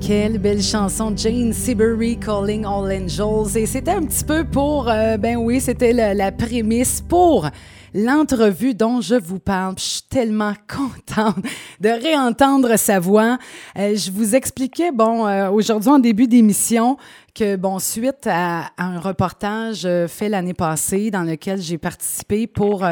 Quelle 0.00 0.38
belle 0.38 0.62
chanson, 0.62 1.12
Jane 1.14 1.52
Seabury, 1.52 2.16
Calling 2.16 2.64
All 2.64 2.90
Angels. 2.90 3.56
Et 3.56 3.66
c'était 3.66 3.90
un 3.90 4.02
petit 4.02 4.24
peu 4.24 4.44
pour, 4.44 4.88
euh, 4.88 5.18
ben 5.18 5.36
oui, 5.36 5.60
c'était 5.60 5.92
la, 5.92 6.14
la 6.14 6.32
prémisse 6.32 7.02
pour 7.06 7.46
l'entrevue 7.94 8.74
dont 8.74 9.00
je 9.00 9.14
vous 9.14 9.38
parle. 9.38 9.74
Je 9.78 9.84
suis 9.84 10.02
tellement 10.02 10.54
contente 10.68 11.36
de 11.80 11.88
réentendre 11.88 12.78
sa 12.78 13.00
voix. 13.00 13.38
Euh, 13.76 13.96
je 13.96 14.10
vous 14.10 14.34
expliquais, 14.34 14.92
bon, 14.92 15.26
euh, 15.26 15.50
aujourd'hui 15.50 15.90
en 15.90 15.98
début 15.98 16.26
d'émission, 16.26 16.96
que, 17.34 17.56
bon, 17.56 17.78
suite 17.78 18.26
à, 18.26 18.70
un 18.76 18.98
reportage 18.98 19.82
euh, 19.84 20.08
fait 20.08 20.28
l'année 20.28 20.54
passée 20.54 21.10
dans 21.10 21.22
lequel 21.22 21.60
j'ai 21.60 21.78
participé 21.78 22.46
pour, 22.46 22.84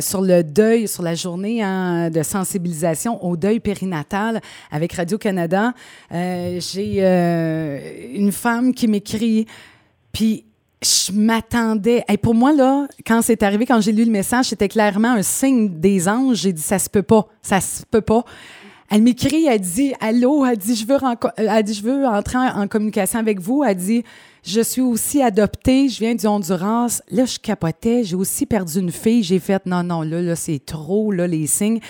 sur 0.00 0.20
le 0.20 0.42
deuil, 0.42 0.88
sur 0.88 1.02
la 1.02 1.14
journée 1.14 1.62
hein, 1.62 2.10
de 2.10 2.22
sensibilisation 2.22 3.22
au 3.24 3.36
deuil 3.36 3.60
périnatal 3.60 4.40
avec 4.70 4.92
Radio-Canada, 4.92 5.72
j'ai 6.10 7.00
une 8.14 8.32
femme 8.32 8.74
qui 8.74 8.88
m'écrit, 8.88 9.46
puis 10.12 10.44
je 10.84 11.12
m'attendais. 11.12 12.04
Et 12.08 12.16
pour 12.16 12.34
moi, 12.34 12.52
là, 12.52 12.86
quand 13.06 13.22
c'est 13.22 13.42
arrivé, 13.42 13.66
quand 13.66 13.80
j'ai 13.80 13.92
lu 13.92 14.04
le 14.04 14.10
message, 14.10 14.46
c'était 14.46 14.68
clairement 14.68 15.12
un 15.12 15.22
signe 15.22 15.80
des 15.80 16.08
anges. 16.08 16.38
J'ai 16.38 16.52
dit, 16.52 16.62
ça 16.62 16.78
se 16.78 16.88
peut 16.88 17.02
pas, 17.02 17.26
ça 17.42 17.60
se 17.60 17.82
peut 17.90 18.00
pas. 18.00 18.24
Elle 18.90 19.02
m'écrit, 19.02 19.46
elle 19.46 19.60
dit 19.60 19.94
Allô, 20.00 20.44
elle 20.44 20.58
dit 20.58 20.76
je 20.76 20.86
veux, 20.86 20.98
elle 21.36 21.62
dit, 21.62 21.74
je 21.74 21.82
veux 21.82 22.06
entrer 22.06 22.38
en, 22.38 22.68
communication 22.68 23.18
avec 23.18 23.40
vous. 23.40 23.64
Elle 23.64 23.76
dit 23.76 24.04
Je 24.44 24.60
suis 24.60 24.82
aussi 24.82 25.22
adoptée, 25.22 25.88
je 25.88 25.98
viens 25.98 26.14
du 26.14 26.26
Honduras. 26.26 27.00
Là, 27.10 27.24
je 27.24 27.38
capotais, 27.38 28.04
j'ai 28.04 28.14
aussi 28.14 28.46
perdu 28.46 28.78
une 28.78 28.92
fille. 28.92 29.22
J'ai 29.22 29.38
fait 29.38 29.64
Non, 29.66 29.82
non, 29.82 30.02
là, 30.02 30.20
là 30.20 30.36
c'est 30.36 30.64
trop, 30.64 31.10
là, 31.12 31.26
les 31.26 31.46
signes. 31.46 31.80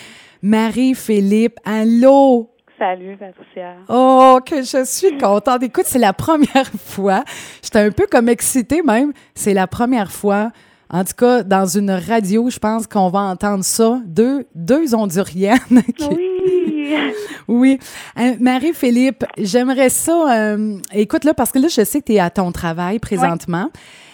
Marie-Philippe, 0.40 1.58
allô? 1.64 2.53
Salut, 2.84 3.16
Patricia. 3.16 3.76
Oh, 3.88 4.40
que 4.44 4.56
je 4.56 4.84
suis 4.84 5.16
contente. 5.16 5.62
Écoute, 5.62 5.86
c'est 5.86 5.98
la 5.98 6.12
première 6.12 6.70
fois. 6.78 7.24
J'étais 7.62 7.78
un 7.78 7.90
peu 7.90 8.06
comme 8.06 8.28
excitée 8.28 8.82
même. 8.82 9.14
C'est 9.34 9.54
la 9.54 9.66
première 9.66 10.12
fois 10.12 10.50
en 10.90 11.02
tout 11.02 11.14
cas, 11.16 11.42
dans 11.42 11.64
une 11.64 11.90
radio, 11.90 12.50
je 12.50 12.58
pense 12.58 12.86
qu'on 12.86 13.08
va 13.08 13.20
entendre 13.20 13.64
ça. 13.64 14.02
Deux, 14.04 14.46
deux 14.54 14.94
Honduriennes. 14.94 15.58
Oui. 16.10 16.94
oui. 17.48 17.78
Euh, 18.18 18.34
Marie-Philippe, 18.38 19.24
j'aimerais 19.38 19.88
ça. 19.88 20.52
Euh, 20.52 20.76
écoute, 20.92 21.24
là, 21.24 21.32
parce 21.32 21.50
que 21.50 21.58
là, 21.58 21.68
je 21.68 21.82
sais 21.82 22.00
que 22.00 22.04
tu 22.04 22.12
es 22.12 22.20
à 22.20 22.28
ton 22.28 22.52
travail 22.52 22.98
présentement. 22.98 23.70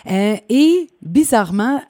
Euh, 0.08 0.36
et 0.48 0.86
bizarrement, 1.02 1.82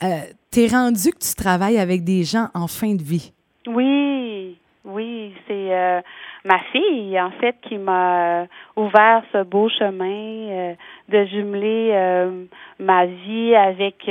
tu 0.51 0.61
es 0.63 0.69
rendu 0.69 1.11
que 1.11 1.19
tu 1.19 1.35
travailles 1.35 1.79
avec 1.79 2.03
des 2.03 2.25
gens 2.25 2.49
en 2.55 2.67
fin 2.67 2.95
de 2.95 3.03
vie. 3.03 3.33
Oui. 3.67 4.57
Oui. 4.87 5.35
C'est 5.47 6.03
ma 6.45 6.59
fille, 6.73 7.21
en 7.21 7.31
fait, 7.33 7.57
qui 7.63 7.79
m'a 7.79 8.47
ouvert 8.77 9.23
ce 9.33 9.43
beau 9.43 9.69
chemin 9.69 10.75
de 11.09 11.25
jumeler 11.27 12.47
ma 12.79 13.07
vie 13.07 13.55
avec 13.55 14.09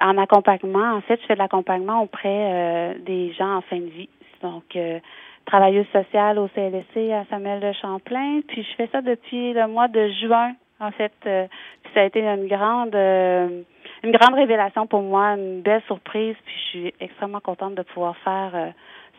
en 0.00 0.18
accompagnement, 0.18 0.94
en 0.94 1.00
fait, 1.02 1.20
je 1.20 1.26
fais 1.26 1.34
de 1.34 1.38
l'accompagnement 1.38 2.02
auprès 2.02 2.28
euh, 2.28 2.94
des 3.00 3.32
gens 3.32 3.56
en 3.56 3.60
fin 3.62 3.78
de 3.78 3.86
vie. 3.90 4.08
Donc, 4.42 4.76
euh, 4.76 4.98
travailleuse 5.46 5.86
sociale 5.92 6.38
au 6.38 6.48
CLSC 6.48 7.12
à 7.12 7.24
Samuel 7.30 7.60
de 7.60 7.72
Champlain. 7.72 8.40
Puis, 8.48 8.62
je 8.68 8.74
fais 8.76 8.88
ça 8.90 9.02
depuis 9.02 9.52
le 9.52 9.68
mois 9.68 9.88
de 9.88 10.08
juin, 10.20 10.52
en 10.80 10.90
fait. 10.90 11.12
Euh, 11.26 11.46
puis, 11.82 11.92
ça 11.94 12.00
a 12.00 12.04
été 12.04 12.20
une 12.20 12.48
grande, 12.48 12.94
une 12.94 14.12
grande 14.12 14.34
révélation 14.34 14.86
pour 14.86 15.02
moi, 15.02 15.36
une 15.36 15.60
belle 15.62 15.82
surprise. 15.86 16.36
Puis, 16.44 16.54
je 16.56 16.68
suis 16.70 16.94
extrêmement 17.00 17.40
contente 17.40 17.74
de 17.74 17.82
pouvoir 17.82 18.16
faire 18.18 18.72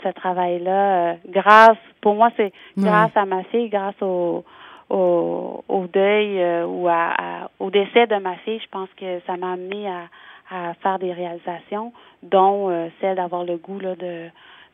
ce 0.04 0.10
travail-là. 0.10 1.16
grâce, 1.28 1.78
pour 2.02 2.16
moi, 2.16 2.30
c'est 2.38 2.52
grâce 2.78 3.16
à 3.16 3.26
ma 3.26 3.44
fille, 3.46 3.70
grâce 3.70 4.02
au 4.02 4.44
au, 4.88 5.64
au 5.68 5.88
deuil 5.88 6.40
ou 6.64 6.88
à, 6.88 7.50
au 7.60 7.72
décès 7.72 8.06
de 8.06 8.18
ma 8.18 8.36
fille, 8.38 8.60
je 8.60 8.70
pense 8.70 8.90
que 8.96 9.20
ça 9.26 9.36
m'a 9.36 9.54
amené 9.54 9.90
à, 9.90 10.04
à 10.50 10.74
faire 10.76 11.00
des 11.00 11.14
réalisations, 11.14 11.94
dont 12.24 12.70
euh, 12.70 12.88
celle 13.02 13.16
d'avoir 13.16 13.44
le 13.44 13.58
goût 13.58 13.80
là, 13.80 13.96
de 13.96 14.28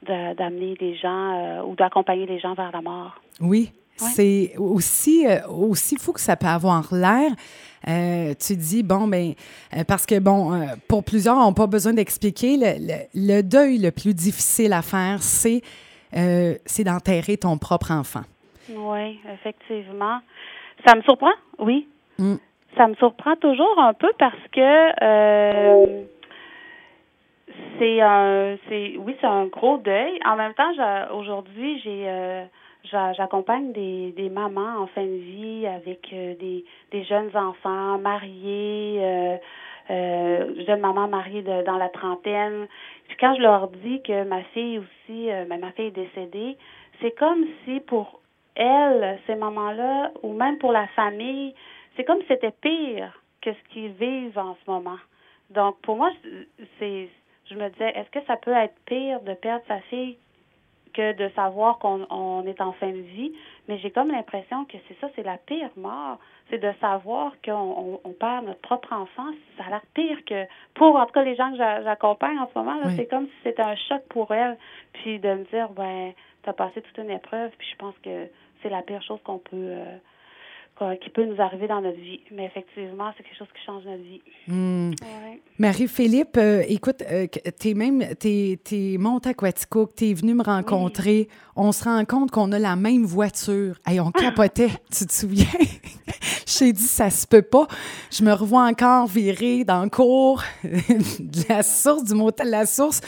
d'amener 0.03 0.73
des 0.79 0.95
gens 0.95 1.35
euh, 1.35 1.61
ou 1.61 1.75
d'accompagner 1.75 2.25
les 2.25 2.39
gens 2.39 2.55
vers 2.55 2.71
la 2.71 2.81
mort. 2.81 3.21
Oui, 3.39 3.71
c'est 3.97 4.53
aussi 4.57 5.25
euh, 5.27 5.47
aussi 5.47 5.97
fou 5.97 6.13
que 6.13 6.19
ça 6.19 6.35
peut 6.35 6.47
avoir 6.47 6.93
l'air. 6.93 7.31
tu 8.37 8.55
dis, 8.55 8.83
bon, 8.83 9.07
ben, 9.07 9.33
parce 9.87 10.05
que, 10.05 10.19
bon, 10.19 10.67
pour 10.87 11.03
plusieurs, 11.03 11.37
on 11.37 11.47
n'a 11.49 11.53
pas 11.53 11.67
besoin 11.67 11.93
d'expliquer, 11.93 12.57
le, 12.57 13.05
le, 13.13 13.41
deuil 13.41 13.77
le 13.77 13.91
plus 13.91 14.13
difficile 14.13 14.73
à 14.73 14.81
faire, 14.81 15.21
c'est 15.21 15.61
c'est 16.13 16.83
d'enterrer 16.83 17.37
ton 17.37 17.57
propre 17.57 17.91
enfant. 17.91 18.23
Oui, 18.69 19.19
effectivement. 19.33 20.19
Ça 20.85 20.95
me 20.95 21.01
surprend, 21.03 21.33
oui. 21.59 21.87
Mm 22.17 22.35
ça 22.77 22.87
me 22.87 22.95
surprend 22.95 23.35
toujours 23.35 23.79
un 23.79 23.93
peu 23.93 24.11
parce 24.17 24.47
que 24.51 25.03
euh, 25.03 26.03
c'est 27.77 28.01
un 28.01 28.57
c'est 28.69 28.95
oui 28.97 29.15
c'est 29.19 29.27
un 29.27 29.45
gros 29.45 29.77
deuil 29.77 30.19
en 30.25 30.35
même 30.35 30.53
temps 30.53 30.71
aujourd'hui 31.13 31.79
j'ai 31.83 32.03
euh, 32.07 32.43
j'accompagne 32.83 33.71
des, 33.73 34.11
des 34.11 34.29
mamans 34.29 34.81
en 34.81 34.87
fin 34.87 35.03
de 35.03 35.07
vie 35.07 35.67
avec 35.67 36.11
euh, 36.13 36.35
des, 36.35 36.65
des 36.91 37.03
jeunes 37.03 37.35
enfants 37.35 37.97
mariés 37.99 38.97
euh, 38.99 39.37
euh, 39.89 40.65
jeune 40.65 40.79
maman 40.79 41.07
mariée 41.07 41.41
de, 41.41 41.63
dans 41.63 41.77
la 41.77 41.89
trentaine 41.89 42.67
puis 43.07 43.17
quand 43.19 43.35
je 43.35 43.41
leur 43.41 43.67
dis 43.69 44.01
que 44.03 44.23
ma 44.23 44.43
fille 44.53 44.79
aussi 44.79 45.27
ben, 45.27 45.59
ma 45.59 45.71
fille 45.71 45.87
est 45.87 45.91
décédée 45.91 46.57
c'est 47.01 47.11
comme 47.11 47.45
si 47.65 47.79
pour 47.81 48.19
elle 48.55 49.19
ces 49.27 49.35
mamans 49.35 49.71
là 49.71 50.11
ou 50.23 50.33
même 50.33 50.57
pour 50.57 50.71
la 50.71 50.87
famille 50.87 51.53
c'est 51.95 52.03
comme 52.03 52.21
si 52.21 52.27
c'était 52.27 52.53
pire 52.61 53.21
que 53.41 53.51
ce 53.53 53.73
qu'ils 53.73 53.91
vivent 53.91 54.37
en 54.37 54.55
ce 54.55 54.71
moment. 54.71 54.97
Donc, 55.49 55.79
pour 55.81 55.97
moi, 55.97 56.11
c'est, 56.79 57.09
je 57.49 57.55
me 57.55 57.69
disais, 57.69 57.89
est-ce 57.89 58.09
que 58.11 58.25
ça 58.25 58.37
peut 58.37 58.53
être 58.53 58.75
pire 58.85 59.19
de 59.21 59.33
perdre 59.33 59.63
sa 59.67 59.79
fille 59.81 60.17
que 60.93 61.13
de 61.13 61.29
savoir 61.35 61.79
qu'on 61.79 62.45
est 62.45 62.61
en 62.61 62.71
fin 62.73 62.89
de 62.89 63.01
vie? 63.01 63.33
Mais 63.67 63.77
j'ai 63.79 63.91
comme 63.91 64.11
l'impression 64.11 64.65
que 64.65 64.77
c'est 64.87 64.99
ça, 64.99 65.07
c'est 65.15 65.23
la 65.23 65.37
pire 65.37 65.69
mort. 65.75 66.17
C'est 66.49 66.57
de 66.57 66.71
savoir 66.81 67.33
qu'on 67.43 67.99
on, 68.03 68.09
perd 68.11 68.45
notre 68.45 68.59
propre 68.61 68.91
enfant. 68.93 69.31
Ça 69.57 69.63
a 69.65 69.69
l'air 69.69 69.81
pire 69.93 70.23
que, 70.25 70.45
pour 70.73 70.95
en 70.95 71.05
tout 71.05 71.13
cas 71.13 71.23
les 71.23 71.35
gens 71.35 71.51
que 71.51 71.57
j'accompagne 71.57 72.37
en 72.39 72.49
ce 72.53 72.57
moment, 72.57 72.77
c'est 72.95 73.07
comme 73.07 73.27
si 73.27 73.33
c'était 73.43 73.61
un 73.61 73.75
choc 73.75 74.01
pour 74.09 74.31
elle. 74.33 74.57
Puis 74.93 75.19
de 75.19 75.29
me 75.29 75.43
dire, 75.45 75.69
ben, 75.69 76.13
as 76.45 76.53
passé 76.53 76.81
toute 76.81 76.97
une 76.97 77.11
épreuve, 77.11 77.51
puis 77.57 77.67
je 77.71 77.77
pense 77.77 77.95
que 78.03 78.27
c'est 78.61 78.69
la 78.69 78.81
pire 78.81 79.01
chose 79.01 79.19
qu'on 79.23 79.37
peut. 79.37 79.49
Euh, 79.53 79.97
qui 81.01 81.09
peut 81.11 81.25
nous 81.25 81.39
arriver 81.39 81.67
dans 81.67 81.81
notre 81.81 81.99
vie. 81.99 82.21
Mais 82.31 82.45
effectivement, 82.45 83.11
c'est 83.15 83.23
quelque 83.23 83.37
chose 83.37 83.47
qui 83.53 83.65
change 83.65 83.83
notre 83.85 84.03
vie. 84.03 84.21
Hmm. 84.47 84.91
Marie-Philippe, 85.59 86.37
euh, 86.37 86.63
écoute, 86.67 87.03
euh, 87.09 87.27
tu 87.59 87.69
es 87.69 87.73
même, 87.73 88.03
t'es, 88.15 88.59
es 88.71 88.97
Montaquatico, 88.97 89.89
tu 89.95 90.09
es 90.09 90.13
venu 90.13 90.33
me 90.33 90.43
rencontrer. 90.43 91.27
On 91.55 91.71
se 91.71 91.83
rend 91.83 92.03
compte 92.05 92.31
qu'on 92.31 92.51
a 92.51 92.59
la 92.59 92.75
même 92.75 93.05
voiture. 93.05 93.75
Et 93.91 93.99
on 93.99 94.11
capotait, 94.11 94.69
tu 94.91 95.05
te 95.05 95.13
souviens? 95.13 95.45
J'ai 96.47 96.73
dit, 96.73 96.81
ça 96.81 97.09
se 97.09 97.27
peut 97.27 97.43
pas. 97.43 97.67
Je 98.11 98.23
me 98.23 98.33
revois 98.33 98.65
encore 98.65 99.07
virer 99.07 99.63
dans 99.63 99.83
le 99.83 99.89
cours 99.89 100.43
de 100.63 101.47
la 101.49 101.63
source, 101.63 102.03
du 102.03 102.15
motel 102.15 102.49
La 102.49 102.65
Source. 102.65 103.01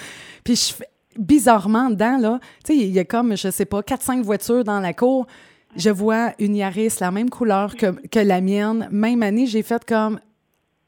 Puis 0.43 0.55
je 0.55 0.73
fais 0.73 0.87
bizarrement 1.17 1.89
dedans, 1.89 2.17
là, 2.17 2.39
tu 2.63 2.73
sais, 2.73 2.77
il 2.77 2.91
y 2.91 2.99
a 2.99 3.05
comme, 3.05 3.35
je 3.35 3.49
sais 3.49 3.65
pas, 3.65 3.81
4-5 3.81 4.21
voitures 4.21 4.63
dans 4.63 4.79
la 4.79 4.93
cour 4.93 5.27
je 5.75 5.89
vois 5.89 6.31
une 6.39 6.55
Yaris, 6.55 6.97
la 7.01 7.11
même 7.11 7.29
couleur 7.29 7.75
que, 7.75 8.07
que 8.07 8.19
la 8.19 8.41
mienne, 8.41 8.87
même 8.91 9.23
année, 9.23 9.45
j'ai 9.45 9.63
fait 9.63 9.83
comme, 9.85 10.19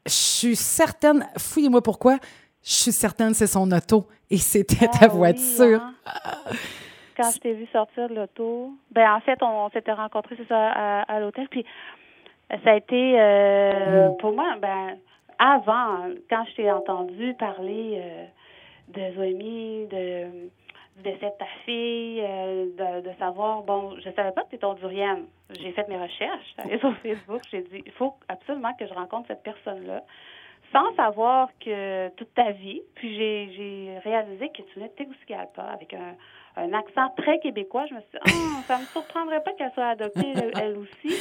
je 0.06 0.12
suis 0.12 0.56
certaine, 0.56 1.26
fouillez-moi 1.38 1.82
pourquoi, 1.82 2.18
je 2.62 2.72
suis 2.72 2.92
certaine 2.92 3.34
c'est 3.34 3.46
son 3.46 3.70
auto 3.72 4.06
et 4.30 4.38
c'était 4.38 4.86
ta 4.86 5.06
ah 5.06 5.08
voiture. 5.08 5.80
Hein. 5.82 5.94
Quand 7.16 7.30
je 7.30 7.38
t'ai 7.38 7.54
vu 7.54 7.66
sortir 7.72 8.08
de 8.08 8.14
l'auto, 8.14 8.72
ben 8.90 9.14
en 9.14 9.20
fait, 9.20 9.38
on 9.42 9.70
s'était 9.70 9.92
rencontrés, 9.92 10.36
c'est 10.36 10.48
ça, 10.48 10.70
à, 11.02 11.20
l'hôtel, 11.20 11.48
puis 11.48 11.64
ça 12.50 12.72
a 12.72 12.76
été, 12.76 13.18
euh, 13.18 14.10
pour 14.20 14.32
moi, 14.32 14.56
ben 14.60 14.98
avant, 15.38 16.08
quand 16.28 16.44
je 16.50 16.56
t'ai 16.56 16.70
entendu 16.70 17.34
parler 17.38 18.00
euh, 18.00 18.24
de 18.88 19.14
Zoémie, 19.16 19.86
de 19.86 20.50
de 21.02 21.10
ta 21.38 21.46
fille, 21.64 22.20
euh, 22.22 23.02
de, 23.02 23.10
savoir, 23.18 23.62
bon, 23.62 23.96
je 23.98 24.10
savais 24.10 24.32
pas 24.32 24.42
que 24.42 24.50
tu 24.50 24.56
étais 24.56 24.64
hondurienne. 24.64 25.26
J'ai 25.60 25.72
fait 25.72 25.86
mes 25.88 25.98
recherches, 25.98 26.54
allé 26.58 26.78
sur 26.78 26.96
Facebook, 26.98 27.42
j'ai 27.50 27.62
dit, 27.62 27.82
il 27.84 27.92
faut 27.92 28.14
absolument 28.28 28.72
que 28.74 28.86
je 28.86 28.94
rencontre 28.94 29.28
cette 29.28 29.42
personne-là, 29.42 30.02
sans 30.72 30.94
savoir 30.96 31.48
que 31.60 32.08
toute 32.16 32.32
ta 32.34 32.52
vie, 32.52 32.82
puis 32.94 33.14
j'ai 33.14 33.98
réalisé 34.04 34.48
que 34.48 34.62
tu 34.62 34.74
venais 34.74 34.88
de 34.88 34.94
Tegucigalpa 34.94 35.62
avec 35.62 35.94
un, 35.94 36.16
un 36.56 36.72
accent 36.72 37.10
très 37.16 37.38
québécois. 37.38 37.86
Je 37.86 37.94
me 37.94 38.00
suis 38.00 38.10
dit, 38.12 38.18
oh, 38.26 38.62
ça 38.66 38.78
me 38.78 38.84
surprendrait 38.86 39.42
pas 39.42 39.52
qu'elle 39.52 39.72
soit 39.72 39.88
adoptée 39.88 40.32
elle, 40.56 40.78
aussi. 40.78 41.14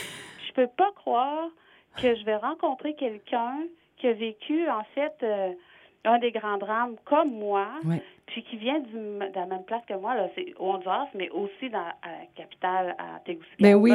Je 0.48 0.54
peux 0.54 0.68
pas 0.68 0.92
croire 0.96 1.50
que 1.98 2.16
je 2.16 2.26
vais 2.26 2.36
rencontrer 2.36 2.96
quelqu'un 2.96 3.60
qui 3.98 4.08
a 4.08 4.14
vécu, 4.14 4.70
en 4.70 4.84
fait, 4.96 5.14
euh, 5.24 5.54
un 6.06 6.20
des 6.20 6.32
grands 6.32 6.58
drames 6.58 6.96
comme 7.06 7.32
moi, 7.32 7.68
puis 8.36 8.44
qui 8.44 8.58
vient 8.58 8.80
du, 8.80 8.92
de 8.92 9.34
la 9.34 9.46
même 9.46 9.64
place 9.64 9.82
que 9.88 9.94
moi, 9.94 10.14
là, 10.14 10.28
c'est 10.36 10.54
au 10.60 10.74
Honduras, 10.74 11.08
mais 11.14 11.30
aussi 11.30 11.70
dans 11.70 11.80
la 11.80 12.26
capitale, 12.36 12.94
à 12.98 13.22
Tegucigalpa. 13.24 13.62
Ben 13.62 13.76
oui. 13.76 13.94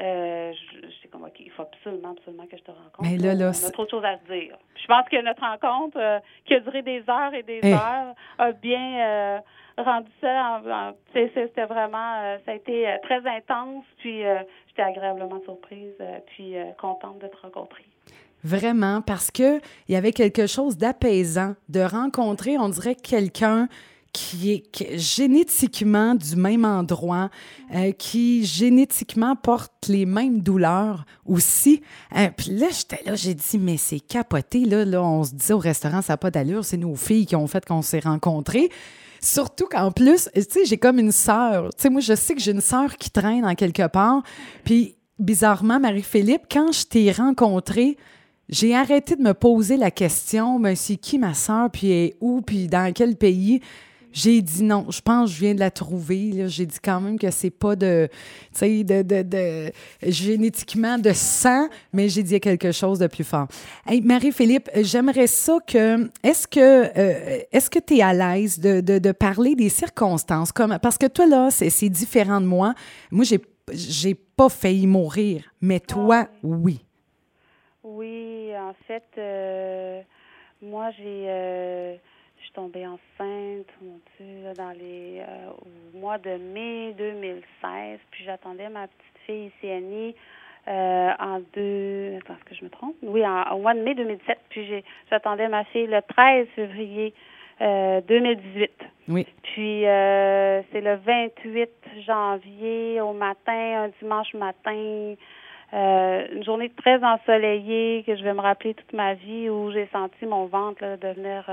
euh, 0.00 0.52
je, 0.54 1.08
comme, 1.08 1.24
OK, 1.24 1.38
il 1.38 1.50
faut 1.50 1.64
absolument, 1.64 2.12
absolument 2.12 2.46
que 2.46 2.56
je 2.56 2.62
te 2.62 2.70
rencontre. 2.70 3.02
Mais 3.02 3.18
là, 3.18 3.34
là, 3.34 3.50
on 3.50 3.66
a 3.66 3.70
trop 3.70 3.84
de 3.84 3.90
choses 3.90 4.06
à 4.06 4.16
se 4.16 4.32
dire. 4.32 4.56
Je 4.74 4.86
pense 4.86 5.06
que 5.10 5.20
notre 5.20 5.42
rencontre, 5.42 5.98
euh, 6.00 6.18
qui 6.46 6.54
a 6.54 6.60
duré 6.60 6.80
des 6.80 7.04
heures 7.10 7.34
et 7.34 7.42
des 7.42 7.60
eh. 7.62 7.74
heures, 7.74 8.14
a 8.38 8.52
bien 8.52 9.00
euh, 9.00 9.38
rendu 9.76 10.10
ça. 10.22 10.62
C'était 11.12 11.66
vraiment, 11.66 12.38
ça 12.46 12.52
a 12.52 12.54
été 12.54 12.96
très 13.02 13.20
intense. 13.26 13.84
Puis 13.98 14.22
j'étais 14.68 14.82
agréablement 14.82 15.42
surprise, 15.42 15.92
puis 16.28 16.54
contente 16.78 17.18
de 17.18 17.26
te 17.26 17.36
rencontrer. 17.42 17.84
Vraiment, 18.44 19.02
parce 19.02 19.30
qu'il 19.30 19.60
y 19.88 19.96
avait 19.96 20.12
quelque 20.12 20.46
chose 20.46 20.76
d'apaisant 20.76 21.54
de 21.68 21.80
rencontrer, 21.80 22.56
on 22.58 22.68
dirait, 22.68 22.94
quelqu'un 22.94 23.68
qui 24.12 24.52
est 24.52 24.98
génétiquement 24.98 26.14
du 26.14 26.36
même 26.36 26.64
endroit, 26.64 27.30
euh, 27.74 27.92
qui 27.92 28.44
génétiquement 28.44 29.36
porte 29.36 29.86
les 29.88 30.06
mêmes 30.06 30.40
douleurs 30.40 31.04
aussi. 31.26 31.82
Euh, 32.16 32.28
puis 32.36 32.50
là, 32.50 32.66
j'étais 32.70 33.02
là, 33.04 33.14
j'ai 33.14 33.34
dit, 33.34 33.58
mais 33.58 33.76
c'est 33.76 34.00
capoté. 34.00 34.64
Là, 34.64 34.84
là, 34.84 35.02
on 35.02 35.24
se 35.24 35.34
dit 35.34 35.52
au 35.52 35.58
restaurant, 35.58 36.02
ça 36.02 36.14
n'a 36.14 36.16
pas 36.16 36.30
d'allure. 36.30 36.64
C'est 36.64 36.78
nos 36.78 36.96
filles 36.96 37.26
qui 37.26 37.36
ont 37.36 37.46
fait 37.46 37.64
qu'on 37.64 37.82
s'est 37.82 38.00
rencontrés. 38.00 38.70
Surtout 39.20 39.66
qu'en 39.66 39.90
plus, 39.90 40.30
tu 40.34 40.42
sais, 40.42 40.64
j'ai 40.64 40.78
comme 40.78 40.98
une 40.98 41.12
sœur. 41.12 41.70
Tu 41.76 41.82
sais, 41.82 41.90
moi, 41.90 42.00
je 42.00 42.14
sais 42.14 42.34
que 42.34 42.40
j'ai 42.40 42.52
une 42.52 42.60
sœur 42.60 42.96
qui 42.96 43.10
traîne 43.10 43.44
en 43.44 43.54
quelque 43.54 43.86
part. 43.88 44.22
Puis, 44.64 44.96
bizarrement, 45.18 45.80
Marie-Philippe, 45.80 46.42
quand 46.50 46.72
je 46.72 46.84
t'ai 46.84 47.12
rencontrée, 47.12 47.96
j'ai 48.48 48.74
arrêté 48.74 49.16
de 49.16 49.22
me 49.22 49.34
poser 49.34 49.76
la 49.76 49.90
question, 49.90 50.58
mais 50.58 50.74
c'est 50.74 50.96
qui 50.96 51.18
ma 51.18 51.34
sœur, 51.34 51.70
puis 51.70 51.90
est 51.90 52.16
où, 52.20 52.40
puis 52.40 52.66
dans 52.66 52.92
quel 52.92 53.16
pays? 53.16 53.60
J'ai 54.10 54.40
dit 54.40 54.64
non, 54.64 54.86
je 54.88 55.02
pense 55.02 55.28
que 55.28 55.36
je 55.36 55.40
viens 55.40 55.54
de 55.54 55.60
la 55.60 55.70
trouver. 55.70 56.48
J'ai 56.48 56.64
dit 56.64 56.78
quand 56.82 57.00
même 57.00 57.18
que 57.18 57.30
c'est 57.30 57.50
pas 57.50 57.76
de, 57.76 58.08
tu 58.52 58.58
sais, 58.58 58.84
de, 58.84 59.02
de, 59.02 59.22
de, 59.22 59.70
génétiquement 60.02 60.98
de 60.98 61.12
sang, 61.12 61.68
mais 61.92 62.08
j'ai 62.08 62.22
dit 62.22 62.40
quelque 62.40 62.72
chose 62.72 62.98
de 62.98 63.06
plus 63.06 63.22
fort. 63.22 63.48
Hey, 63.86 64.00
Marie-Philippe, 64.00 64.70
j'aimerais 64.76 65.26
ça 65.26 65.58
que, 65.66 66.10
est-ce 66.22 66.48
que, 66.48 66.58
euh, 66.58 67.40
est-ce 67.52 67.68
que 67.68 67.78
tu 67.78 67.98
es 67.98 68.02
à 68.02 68.14
l'aise 68.14 68.58
de, 68.58 68.80
de, 68.80 68.98
de, 68.98 69.12
parler 69.12 69.54
des 69.54 69.68
circonstances? 69.68 70.52
Comme, 70.52 70.78
parce 70.80 70.96
que 70.96 71.06
toi, 71.06 71.26
là, 71.26 71.50
c'est 71.50 71.88
différent 71.90 72.40
de 72.40 72.46
moi. 72.46 72.74
Moi, 73.10 73.24
j'ai, 73.24 73.40
j'ai 73.72 74.14
pas 74.14 74.48
failli 74.48 74.86
mourir, 74.86 75.44
mais 75.60 75.80
toi, 75.80 76.28
ah. 76.28 76.36
oui. 76.42 76.80
Oui, 77.96 78.52
en 78.56 78.74
fait, 78.86 79.04
euh, 79.18 80.02
moi, 80.62 80.90
j'ai. 80.92 81.24
Euh, 81.28 81.96
suis 82.48 82.54
tombée 82.54 82.86
enceinte, 82.86 83.66
mon 83.82 84.00
Dieu, 84.16 84.54
dans 84.56 84.70
les 84.70 85.20
euh, 85.20 85.50
au 85.94 85.98
mois 85.98 86.18
de 86.18 86.30
mai 86.30 86.94
2016. 86.96 87.98
Puis 88.10 88.24
j'attendais 88.24 88.68
ma 88.70 88.86
petite 88.86 89.18
fille 89.26 89.52
ici, 89.62 90.14
euh, 90.66 91.10
en 91.18 91.40
deux. 91.54 92.16
Attends, 92.18 92.34
est-ce 92.34 92.44
que 92.44 92.54
je 92.54 92.64
me 92.64 92.70
trompe? 92.70 92.94
Oui, 93.02 93.22
au 93.52 93.58
mois 93.58 93.74
de 93.74 93.80
mai 93.80 93.94
2017. 93.94 94.38
Puis 94.48 94.82
j'attendais 95.10 95.48
ma 95.48 95.64
fille 95.64 95.86
le 95.86 96.00
13 96.00 96.46
février 96.54 97.12
2018. 97.60 98.70
Euh, 98.80 98.84
oui. 99.08 99.26
Puis 99.42 99.82
c'est 99.82 100.80
le 100.80 100.96
28 101.04 101.70
janvier 102.06 103.00
au 103.00 103.12
matin, 103.12 103.84
un 103.84 103.88
dimanche 104.00 104.32
matin. 104.34 105.14
Une 105.72 106.44
journée 106.44 106.70
très 106.70 107.02
ensoleillée 107.04 108.02
que 108.06 108.16
je 108.16 108.22
vais 108.22 108.34
me 108.34 108.40
rappeler 108.40 108.74
toute 108.74 108.92
ma 108.92 109.14
vie 109.14 109.50
où 109.50 109.70
j'ai 109.70 109.86
senti 109.92 110.24
mon 110.26 110.46
ventre 110.46 110.82
là, 110.82 110.96
devenir 110.96 111.44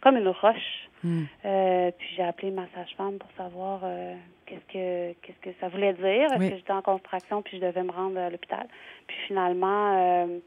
comme 0.00 0.16
une 0.16 0.28
roche. 0.28 0.88
Hmm. 1.02 1.22
Euh, 1.46 1.90
puis 1.96 2.08
j'ai 2.16 2.22
appelé 2.22 2.50
ma 2.50 2.66
sage-femme 2.74 3.18
pour 3.18 3.30
savoir 3.36 3.80
euh, 3.84 4.14
qu'est-ce 4.44 4.72
que 4.72 5.12
qu'est-ce 5.22 5.50
que 5.50 5.56
ça 5.60 5.68
voulait 5.68 5.94
dire. 5.94 6.32
Est-ce 6.32 6.50
que 6.50 6.56
j'étais 6.56 6.72
en 6.72 6.82
contraction 6.82 7.42
puis 7.42 7.56
je 7.58 7.64
devais 7.64 7.82
me 7.82 7.90
rendre 7.90 8.18
à 8.18 8.28
l'hôpital? 8.28 8.66
Puis 9.06 9.16
finalement, 9.26 9.96
euh, 9.96 10.38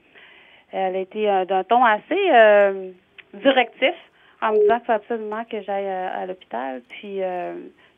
elle 0.71 0.95
a 0.95 0.99
été 0.99 1.25
d'un 1.47 1.63
ton 1.63 1.83
assez 1.83 2.93
directif 3.33 3.95
en 4.41 4.51
me 4.51 4.59
disant 4.59 4.77
qu'il 4.77 4.85
faut 4.85 4.91
absolument 4.91 5.45
que 5.45 5.61
j'aille 5.61 5.87
à, 5.87 6.25
l'hôpital. 6.25 6.81
Puis 6.89 7.19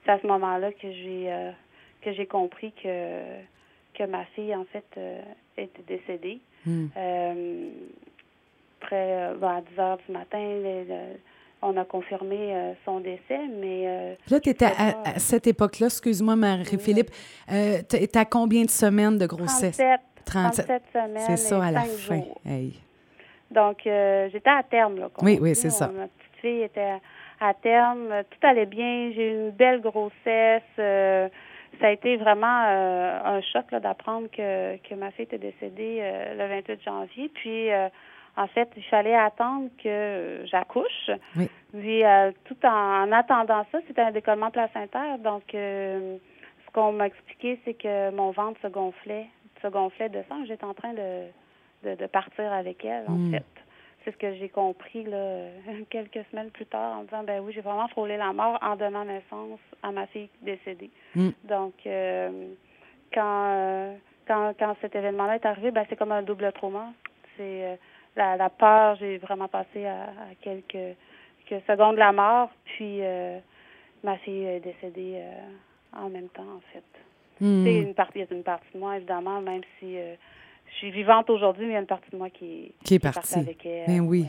c'est 0.06 0.12
à 0.12 0.20
ce 0.20 0.28
moment-là 0.28 0.72
que 0.72 0.92
j'ai 0.92 1.30
que 2.02 2.14
j'ai 2.14 2.26
compris 2.26 2.74
que 2.82 3.22
que 3.98 4.04
ma 4.04 4.26
fille 4.36 4.56
en 4.56 4.66
fait 4.66 4.86
était 5.58 5.84
décédée. 5.88 6.40
Hmm. 6.66 6.88
près 8.80 9.34
ben, 9.40 9.48
à 9.48 9.62
10 9.62 9.80
heures 9.80 9.98
du 10.08 10.12
matin, 10.12 10.40
on 11.66 11.78
a 11.78 11.86
confirmé 11.86 12.56
euh, 12.56 12.74
son 12.86 13.00
décès, 13.00 13.40
mais... 13.60 13.84
Euh, 13.86 14.16
là, 14.30 14.40
tu 14.40 14.50
étais 14.50 14.66
à, 14.66 15.20
cette 15.20 15.48
époque-là, 15.48 15.88
excuse-moi 15.88 16.36
Marie-Philippe, 16.36 17.10
euh, 17.52 17.82
tu 17.90 17.96
étais 17.98 18.20
à 18.20 18.26
combien 18.26 18.64
de 18.64 18.70
semaines 18.70 19.18
de 19.18 19.26
grossesse? 19.26 19.82
37, 20.26 20.66
37 20.66 20.84
semaines 20.92 21.24
C'est 21.26 21.38
ça, 21.38 21.64
à 21.64 21.72
la 21.72 21.82
fin. 21.82 22.22
Donc, 23.52 23.78
j'étais 23.84 24.50
à 24.50 24.64
terme, 24.64 25.00
là. 25.00 25.10
Oui, 25.22 25.38
oui, 25.42 25.56
c'est 25.56 25.70
ça. 25.70 25.88
Ma 25.88 26.08
petite 26.08 26.42
fille 26.42 26.62
était 26.62 27.00
à 27.40 27.54
terme, 27.54 28.24
tout 28.30 28.48
allait 28.48 28.66
bien, 28.66 29.12
j'ai 29.16 29.32
eu 29.32 29.36
une 29.48 29.52
belle 29.52 29.82
grossesse. 29.82 30.64
Ça 31.80 31.88
a 31.88 31.92
été 31.92 32.18
vraiment 32.18 32.48
un 32.48 33.42
choc 33.42 33.70
d'apprendre 33.72 34.28
que, 34.32 34.78
que 34.78 34.96
ma 34.96 35.12
fille 35.12 35.26
était 35.26 35.38
décédée 35.38 36.02
le 36.38 36.48
28 36.48 36.84
janvier. 36.84 37.30
Puis 37.34 37.70
en 38.38 38.48
fait, 38.48 38.70
il 38.76 38.84
fallait 38.84 39.16
attendre 39.16 39.70
que 39.82 40.42
j'accouche. 40.46 41.10
Oui. 41.38 41.50
Puis, 41.72 42.04
euh, 42.04 42.32
tout 42.46 42.58
en, 42.66 43.12
attendant 43.12 43.66
ça, 43.72 43.80
c'était 43.88 44.02
un 44.02 44.12
décollement 44.12 44.52
placentaire. 44.52 45.20
Donc, 45.20 45.54
euh, 45.54 46.18
ce 46.66 46.72
qu'on 46.74 46.92
m'a 46.92 47.08
expliqué, 47.08 47.60
c'est 47.64 47.76
que 47.76 48.12
mon 48.12 48.32
ventre 48.32 48.60
se 48.62 48.68
gonflait, 48.68 49.28
se 49.62 49.68
gonflait 49.68 50.10
de 50.10 50.22
sang. 50.28 50.44
J'étais 50.46 50.66
en 50.66 50.74
train 50.74 50.94
de, 50.94 51.96
de, 51.96 52.06
partir 52.08 52.52
avec 52.52 52.84
elle, 52.84 53.06
en 53.08 53.14
hmm. 53.14 53.32
fait. 53.32 53.65
C'est 54.06 54.12
ce 54.12 54.18
que 54.18 54.36
j'ai 54.36 54.50
compris 54.50 55.04
là, 55.04 55.48
quelques 55.90 56.24
semaines 56.32 56.52
plus 56.52 56.68
tard 56.68 57.00
en 57.00 57.04
disant 57.04 57.24
ben 57.24 57.42
oui, 57.44 57.52
j'ai 57.54 57.62
vraiment 57.62 57.88
frôlé 57.90 58.18
la 58.18 58.32
mort 58.32 58.58
en 58.62 58.76
donnant 58.76 59.04
naissance 59.04 59.60
à 59.84 59.92
ma 59.92 60.08
fille 60.08 60.30
décédée. 60.42 60.92
Hmm. 61.16 61.32
Donc, 61.44 61.74
euh, 61.86 62.54
quand, 63.14 63.98
quand, 64.28 64.54
quand 64.58 64.76
cet 64.82 64.96
événement-là 64.96 65.36
est 65.36 65.46
arrivé, 65.46 65.72
ben, 65.72 65.86
c'est 65.90 65.96
comme 65.96 66.12
un 66.12 66.22
double 66.22 66.52
trauma. 66.54 66.94
C'est 67.36 67.78
la, 68.16 68.50
peur, 68.50 68.96
j'ai 68.96 69.18
vraiment 69.18 69.48
passé 69.48 69.86
à, 69.86 70.08
quelques, 70.42 70.96
secondes 71.68 71.96
de 71.96 72.00
la 72.00 72.12
mort, 72.12 72.50
puis 72.66 73.00
euh, 73.02 73.40
ma 74.04 74.18
fille 74.18 74.46
est 74.46 74.60
décédée 74.60 75.16
euh, 75.18 76.00
en 76.00 76.10
même 76.10 76.30
temps, 76.30 76.44
en 76.44 76.62
fait. 76.74 76.84
Hmm. 77.42 77.66
C'est 77.66 77.76
une 77.76 77.94
partie, 77.94 78.24
une 78.32 78.44
partie 78.44 78.74
de 78.74 78.80
moi, 78.80 78.98
évidemment, 78.98 79.42
même 79.42 79.62
si 79.80 79.98
euh, 79.98 80.16
je 80.72 80.78
suis 80.78 80.92
vivante 80.92 81.30
aujourd'hui, 81.30 81.66
mais 81.66 81.72
il 81.72 81.74
y 81.74 81.78
a 81.78 81.82
une 81.82 81.88
partie 81.88 82.12
de 82.12 82.18
moi 82.18 82.30
qui, 82.30 82.74
qui 82.84 82.96
est, 82.96 83.00
partie. 83.00 83.40
avec 83.40 83.66
elle. 83.66 83.88
Ben 83.88 84.02
oui. 84.02 84.26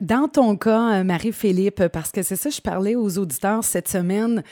dans 0.00 0.28
ton 0.28 0.56
cas, 0.56 1.02
Marie-Philippe, 1.04 1.88
parce 1.88 2.10
que 2.10 2.22
c'est 2.22 2.36
ça, 2.36 2.50
je 2.50 2.60
parlais 2.60 2.94
aux 2.94 3.18
auditeurs 3.18 3.62
cette 3.64 3.88
semaine, 3.88 4.42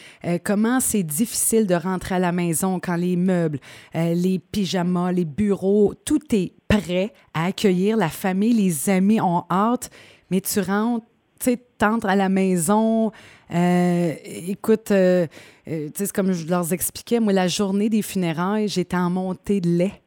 comment 0.44 0.80
c'est 0.80 1.02
difficile 1.02 1.66
de 1.66 1.74
rentrer 1.74 2.14
à 2.14 2.18
la 2.18 2.32
maison 2.32 2.80
quand 2.80 2.96
les 2.96 3.16
meubles, 3.16 3.58
les 3.94 4.38
pyjamas, 4.38 5.12
les 5.12 5.24
bureaux, 5.24 5.94
tout 6.04 6.20
est 6.34 6.52
prêt 6.68 7.12
à 7.34 7.46
accueillir 7.46 7.96
la 7.96 8.08
famille, 8.08 8.52
les 8.52 8.88
amis 8.88 9.20
ont 9.20 9.44
hâte, 9.50 9.90
mais 10.30 10.40
tu 10.40 10.60
rentres, 10.60 11.06
tu 11.40 11.56
t'entres 11.78 12.06
à 12.06 12.16
la 12.16 12.28
maison. 12.28 13.10
Euh, 13.52 14.14
écoute, 14.24 14.90
euh, 14.90 15.26
euh, 15.68 15.88
tu 15.94 16.06
sais, 16.06 16.12
comme 16.12 16.32
je 16.32 16.46
leur 16.46 16.72
expliquais, 16.72 17.18
moi, 17.18 17.32
la 17.32 17.48
journée 17.48 17.88
des 17.88 18.02
funérailles, 18.02 18.68
j'étais 18.68 18.96
en 18.96 19.10
montée 19.10 19.60
de 19.60 19.68
lait. 19.68 20.02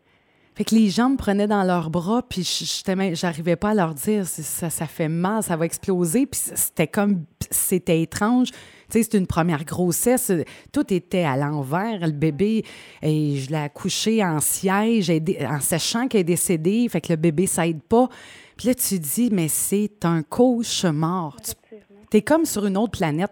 Fait 0.56 0.66
que 0.66 0.76
les 0.76 0.90
gens 0.90 1.10
me 1.10 1.18
prenaient 1.18 1.48
dans 1.48 1.64
leurs 1.64 1.90
bras, 1.90 2.22
puis 2.22 2.44
j'arrivais 3.14 3.56
pas 3.56 3.70
à 3.70 3.74
leur 3.74 3.96
dire 3.96 4.28
ça, 4.28 4.70
ça 4.70 4.86
fait 4.86 5.10
mal, 5.10 5.42
ça 5.42 5.56
va 5.56 5.66
exploser. 5.66 6.28
Puis 6.28 6.42
c'était 6.54 6.88
comme, 6.88 7.24
c'était 7.50 8.02
étrange. 8.02 8.52
Tu 8.52 8.58
sais, 9.00 9.04
c'est 9.04 9.18
une 9.18 9.26
première 9.26 9.66
grossesse. 9.66 10.32
Tout 10.72 10.94
était 10.94 11.24
à 11.24 11.38
l'envers. 11.38 12.06
Le 12.06 12.12
bébé, 12.12 12.64
et 13.02 13.38
je 13.38 13.50
l'ai 13.50 13.58
accouché 13.58 14.24
en 14.24 14.40
siège, 14.40 15.12
en 15.50 15.60
sachant 15.60 16.08
qu'elle 16.08 16.22
est 16.22 16.26
décédée. 16.26 16.88
Fait 16.88 17.02
que 17.02 17.12
le 17.12 17.18
bébé, 17.18 17.48
ça 17.48 17.66
aide 17.66 17.82
pas. 17.82 18.08
Puis 18.56 18.68
là, 18.68 18.76
tu 18.76 19.00
dis, 19.00 19.30
mais 19.32 19.48
c'est 19.48 20.06
un 20.06 20.22
cauchemar. 20.22 21.38
Tu 22.12 22.18
es 22.18 22.22
comme 22.22 22.46
sur 22.46 22.68
une 22.68 22.78
autre 22.78 22.92
planète. 23.00 23.32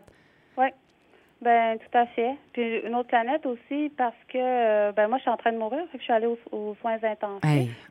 Ben 1.41 1.79
tout 1.79 1.98
à 1.98 2.05
fait. 2.05 2.36
Puis 2.53 2.81
une 2.86 2.93
autre 2.93 3.10
planète 3.10 3.45
aussi 3.48 3.91
parce 3.98 4.15
que 4.27 4.38
euh, 4.38 4.91
ben 4.91 5.07
moi 5.07 5.17
je 5.17 5.24
suis 5.24 5.31
en 5.31 5.38
train 5.38 5.51
de 5.51 5.57
mourir, 5.57 5.83
fait 5.91 5.98
que 5.98 6.00
je 6.00 6.03
suis 6.03 6.13
allée 6.13 6.27
aux, 6.27 6.75
soins 6.81 7.00
intensifs 7.01 7.89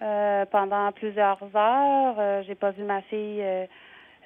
euh, 0.00 0.46
pendant 0.46 0.90
plusieurs 0.92 1.38
heures. 1.54 2.16
Euh, 2.18 2.42
j'ai 2.46 2.54
pas 2.54 2.70
vu 2.70 2.84
ma 2.84 3.02
fille, 3.02 3.44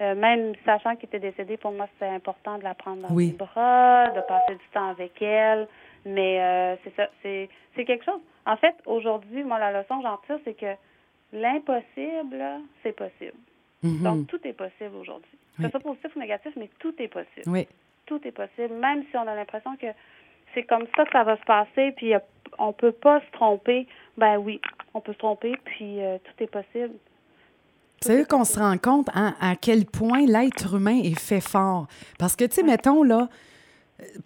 même 0.00 0.52
sachant 0.64 0.94
qu'elle 0.94 1.08
était 1.08 1.18
décédée. 1.18 1.56
Pour 1.56 1.72
moi 1.72 1.88
c'était 1.94 2.14
important 2.14 2.58
de 2.58 2.62
la 2.62 2.74
prendre 2.74 3.08
dans 3.08 3.14
mes 3.14 3.32
bras, 3.32 4.08
de 4.10 4.20
passer 4.20 4.54
du 4.54 4.68
temps 4.72 4.90
avec 4.90 5.20
elle. 5.20 5.66
Mais 6.06 6.78
c'est 6.84 6.94
ça, 6.94 7.08
c'est 7.22 7.48
c'est 7.74 7.84
quelque 7.84 8.04
chose. 8.04 8.20
En 8.46 8.56
fait, 8.56 8.74
aujourd'hui, 8.86 9.42
moi 9.42 9.58
la 9.58 9.82
leçon 9.82 9.98
que 9.98 10.04
j'en 10.04 10.16
tire, 10.26 10.38
c'est 10.44 10.54
que 10.54 10.74
l'impossible, 11.32 12.44
c'est 12.84 12.94
possible. 12.94 13.36
Mm-hmm. 13.82 14.02
Donc 14.02 14.26
tout 14.28 14.40
est 14.44 14.52
possible 14.52 14.94
aujourd'hui. 14.94 15.38
Que 15.56 15.64
ce 15.64 15.70
soit 15.70 15.80
positif 15.80 16.14
ou 16.14 16.20
négatif, 16.20 16.52
mais 16.56 16.70
tout 16.78 16.94
est 17.02 17.08
possible. 17.08 17.48
Oui 17.48 17.66
tout 18.10 18.20
est 18.26 18.32
possible, 18.32 18.74
même 18.74 19.04
si 19.08 19.16
on 19.16 19.26
a 19.26 19.34
l'impression 19.36 19.76
que 19.76 19.86
c'est 20.52 20.64
comme 20.64 20.84
ça 20.96 21.04
que 21.04 21.12
ça 21.12 21.22
va 21.22 21.36
se 21.36 21.44
passer, 21.44 21.92
puis 21.96 22.12
on 22.58 22.72
peut 22.72 22.90
pas 22.90 23.20
se 23.20 23.30
tromper. 23.32 23.86
Ben 24.18 24.36
oui, 24.36 24.60
on 24.94 25.00
peut 25.00 25.12
se 25.12 25.18
tromper, 25.18 25.54
puis 25.64 26.02
euh, 26.02 26.18
tout 26.18 26.42
est 26.42 26.48
possible. 26.48 26.94
C'est 28.00 28.18
là 28.18 28.24
qu'on 28.24 28.44
se 28.44 28.58
rend 28.58 28.78
compte 28.78 29.08
à 29.14 29.54
quel 29.60 29.84
point 29.84 30.26
l'être 30.26 30.74
humain 30.74 31.00
est 31.04 31.18
fait 31.18 31.42
fort. 31.42 31.86
Parce 32.18 32.34
que, 32.34 32.46
tu 32.46 32.54
sais, 32.56 32.62
mettons, 32.62 33.02
là, 33.02 33.28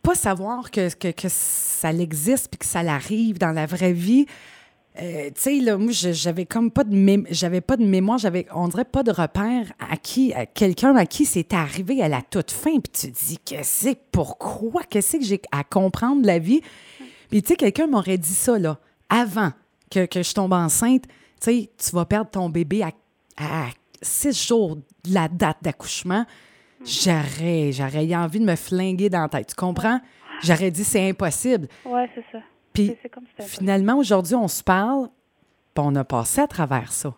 pas 0.02 0.14
savoir 0.14 0.70
que, 0.70 0.94
que, 0.94 1.10
que 1.10 1.28
ça 1.28 1.90
existe 1.90 2.50
puis 2.50 2.58
que 2.58 2.64
ça 2.64 2.82
l'arrive 2.82 3.38
dans 3.38 3.50
la 3.50 3.66
vraie 3.66 3.92
vie, 3.92 4.26
euh, 5.00 5.26
tu 5.34 5.40
sais, 5.40 5.60
là, 5.60 5.76
moi, 5.76 5.90
j'avais 5.92 6.46
comme 6.46 6.70
pas 6.70 6.84
de 6.84 7.24
j'avais 7.30 7.60
pas 7.60 7.76
de 7.76 7.84
mémoire, 7.84 8.18
j'avais, 8.18 8.46
on 8.54 8.68
dirait 8.68 8.84
pas 8.84 9.02
de 9.02 9.10
repère 9.10 9.72
à 9.80 9.96
qui, 9.96 10.32
quelqu'un 10.54 10.94
à 10.94 11.04
qui 11.04 11.24
c'est 11.24 11.52
arrivé 11.52 12.00
à 12.00 12.08
la 12.08 12.22
toute 12.22 12.52
fin. 12.52 12.78
Puis 12.78 12.92
tu 12.92 13.12
te 13.12 13.24
dis, 13.26 13.38
qu'est-ce 13.38 13.90
que 13.90 13.98
pourquoi, 14.12 14.82
qu'est-ce 14.84 15.16
que 15.16 15.24
j'ai 15.24 15.40
à 15.50 15.64
comprendre 15.64 16.24
la 16.24 16.38
vie? 16.38 16.60
Puis 17.28 17.42
tu 17.42 17.48
sais, 17.48 17.56
quelqu'un 17.56 17.88
m'aurait 17.88 18.18
dit 18.18 18.34
ça, 18.34 18.56
là, 18.58 18.78
avant 19.08 19.52
que, 19.90 20.06
que 20.06 20.22
je 20.22 20.34
tombe 20.34 20.52
enceinte. 20.52 21.04
Tu 21.06 21.10
sais, 21.40 21.70
tu 21.76 21.90
vas 21.94 22.04
perdre 22.04 22.30
ton 22.30 22.48
bébé 22.48 22.82
à, 22.82 22.90
six 24.00 24.46
jours 24.46 24.76
de 24.76 25.14
la 25.14 25.28
date 25.28 25.58
d'accouchement. 25.62 26.24
J'aurais, 26.84 27.72
j'aurais 27.72 28.14
envie 28.14 28.38
de 28.38 28.44
me 28.44 28.56
flinguer 28.56 29.08
dans 29.08 29.22
la 29.22 29.28
tête. 29.28 29.48
Tu 29.48 29.54
comprends? 29.54 30.00
J'aurais 30.42 30.70
dit, 30.70 30.84
c'est 30.84 31.08
impossible. 31.08 31.68
Oui, 31.84 32.02
c'est 32.14 32.24
ça. 32.30 32.38
Puis 32.74 32.96
finalement, 33.38 33.96
aujourd'hui, 33.96 34.34
on 34.34 34.48
se 34.48 34.62
parle, 34.62 35.06
puis 35.74 35.84
on 35.86 35.94
a 35.94 36.04
passé 36.04 36.40
à 36.40 36.48
travers 36.48 36.92
ça. 36.92 37.14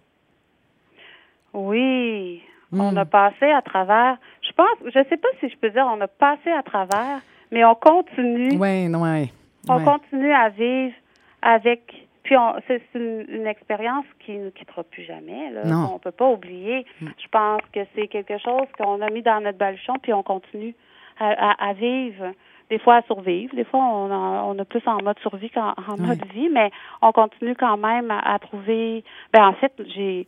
Oui, 1.55 2.43
on 2.73 2.93
hmm. 2.93 2.99
a 2.99 3.05
passé 3.07 3.47
à 3.47 3.63
travers. 3.63 4.19
Je 4.43 4.53
pense, 4.53 4.93
je 4.93 4.99
ne 4.99 5.05
sais 5.05 5.17
pas 5.17 5.29
si 5.41 5.49
je 5.49 5.57
peux 5.57 5.71
dire 5.71 5.87
on 5.91 6.01
a 6.03 6.09
passé 6.09 6.51
à 6.51 6.63
travers, 6.63 7.23
mais 7.51 7.65
on 7.65 7.75
continue. 7.75 8.59
Oui, 8.59 8.89
oui. 8.89 9.33
On 9.69 9.83
continue 9.83 10.33
à 10.33 10.51
vivre 10.51 10.95
avec. 11.41 12.07
Puis 12.23 12.35
c'est 12.67 12.83
une, 12.95 13.47
expérience 13.47 14.05
qui 14.19 14.33
ne 14.33 14.47
nous 14.47 14.51
quittera 14.51 14.83
plus 14.83 15.05
jamais. 15.05 15.51
Là, 15.53 15.63
On 15.65 15.95
ne 15.95 15.99
peut 15.99 16.11
pas 16.11 16.29
oublier. 16.29 16.85
Hmm. 17.01 17.09
Je 17.17 17.29
pense 17.29 17.63
que 17.73 17.81
c'est 17.95 18.09
quelque 18.09 18.37
chose 18.39 18.67
qu'on 18.77 19.01
a 19.01 19.09
mis 19.11 19.23
dans 19.23 19.41
notre 19.41 19.59
baluchon, 19.59 19.95
puis 20.03 20.13
on 20.13 20.23
continue 20.23 20.75
à 21.19 21.73
vivre 21.73 22.35
des 22.71 22.79
fois 22.79 22.97
à 22.97 23.03
survivre, 23.03 23.55
des 23.55 23.65
fois 23.65 23.81
on, 23.81 24.11
a, 24.11 24.43
on 24.45 24.59
a 24.59 24.65
plus 24.65 24.83
en 24.87 25.03
mode 25.03 25.19
survie 25.21 25.51
qu'en 25.51 25.75
mode 25.99 26.25
vie, 26.33 26.49
mais 26.49 26.71
on 27.03 27.13
continue 27.13 27.55
quand 27.55 27.77
même 27.77 28.11
à, 28.11 28.39
trouver. 28.39 29.05
Ben 29.33 29.47
en 29.47 29.53
fait, 29.55 29.73
j'ai, 29.95 30.27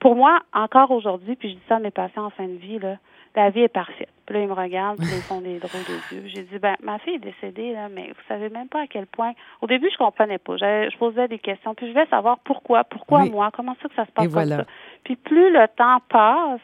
pour 0.00 0.16
moi, 0.16 0.40
encore 0.52 0.90
aujourd'hui, 0.90 1.36
puis 1.36 1.50
je 1.50 1.54
dis 1.54 1.62
ça 1.68 1.76
à 1.76 1.80
mes 1.80 1.90
patients 1.90 2.24
en 2.24 2.30
fin 2.30 2.46
de 2.46 2.56
vie 2.56 2.78
là, 2.78 2.96
la 3.36 3.50
vie 3.50 3.60
est 3.60 3.68
parfaite. 3.68 4.08
Puis 4.24 4.34
là, 4.34 4.42
ils 4.42 4.48
me 4.48 4.54
regardent, 4.54 4.96
puis 4.96 5.06
ils 5.14 5.22
font 5.22 5.42
des 5.42 5.58
drôles 5.58 5.84
de 5.84 6.16
yeux. 6.16 6.22
J'ai 6.26 6.42
dit, 6.42 6.58
ben, 6.58 6.74
ma 6.82 6.98
fille 6.98 7.16
est 7.16 7.18
décédée, 7.18 7.74
là, 7.74 7.88
mais 7.90 8.08
vous 8.08 8.22
savez 8.26 8.48
même 8.48 8.66
pas 8.66 8.80
à 8.80 8.86
quel 8.86 9.06
point. 9.06 9.32
Au 9.60 9.66
début, 9.66 9.90
je 9.92 9.98
comprenais 9.98 10.38
pas. 10.38 10.56
Je 10.56 10.96
posais 10.96 11.28
des 11.28 11.38
questions, 11.38 11.74
puis 11.74 11.86
je 11.88 11.92
vais 11.92 12.06
savoir 12.06 12.38
pourquoi, 12.40 12.82
pourquoi 12.84 13.26
moi, 13.26 13.50
comment 13.54 13.76
ça 13.82 13.88
que 13.88 13.94
ça 13.94 14.06
se 14.06 14.10
passe 14.10 14.32
comme 14.32 14.46
ça? 14.46 14.64
Puis 15.04 15.16
plus 15.16 15.52
le 15.52 15.68
temps 15.76 16.00
passe, 16.08 16.60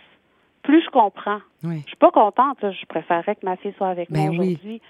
plus 0.63 0.83
je 0.83 0.91
comprends. 0.91 1.41
Oui. 1.63 1.83
Je 1.83 1.89
suis 1.89 1.97
pas 1.97 2.11
contente. 2.11 2.59
Je 2.63 2.87
préférerais 2.87 3.35
que 3.37 3.45
ma 3.45 3.57
fille 3.57 3.75
soit 3.77 3.89
avec 3.89 4.11
ben 4.11 4.33
moi 4.33 4.45
aujourd'hui. 4.45 4.81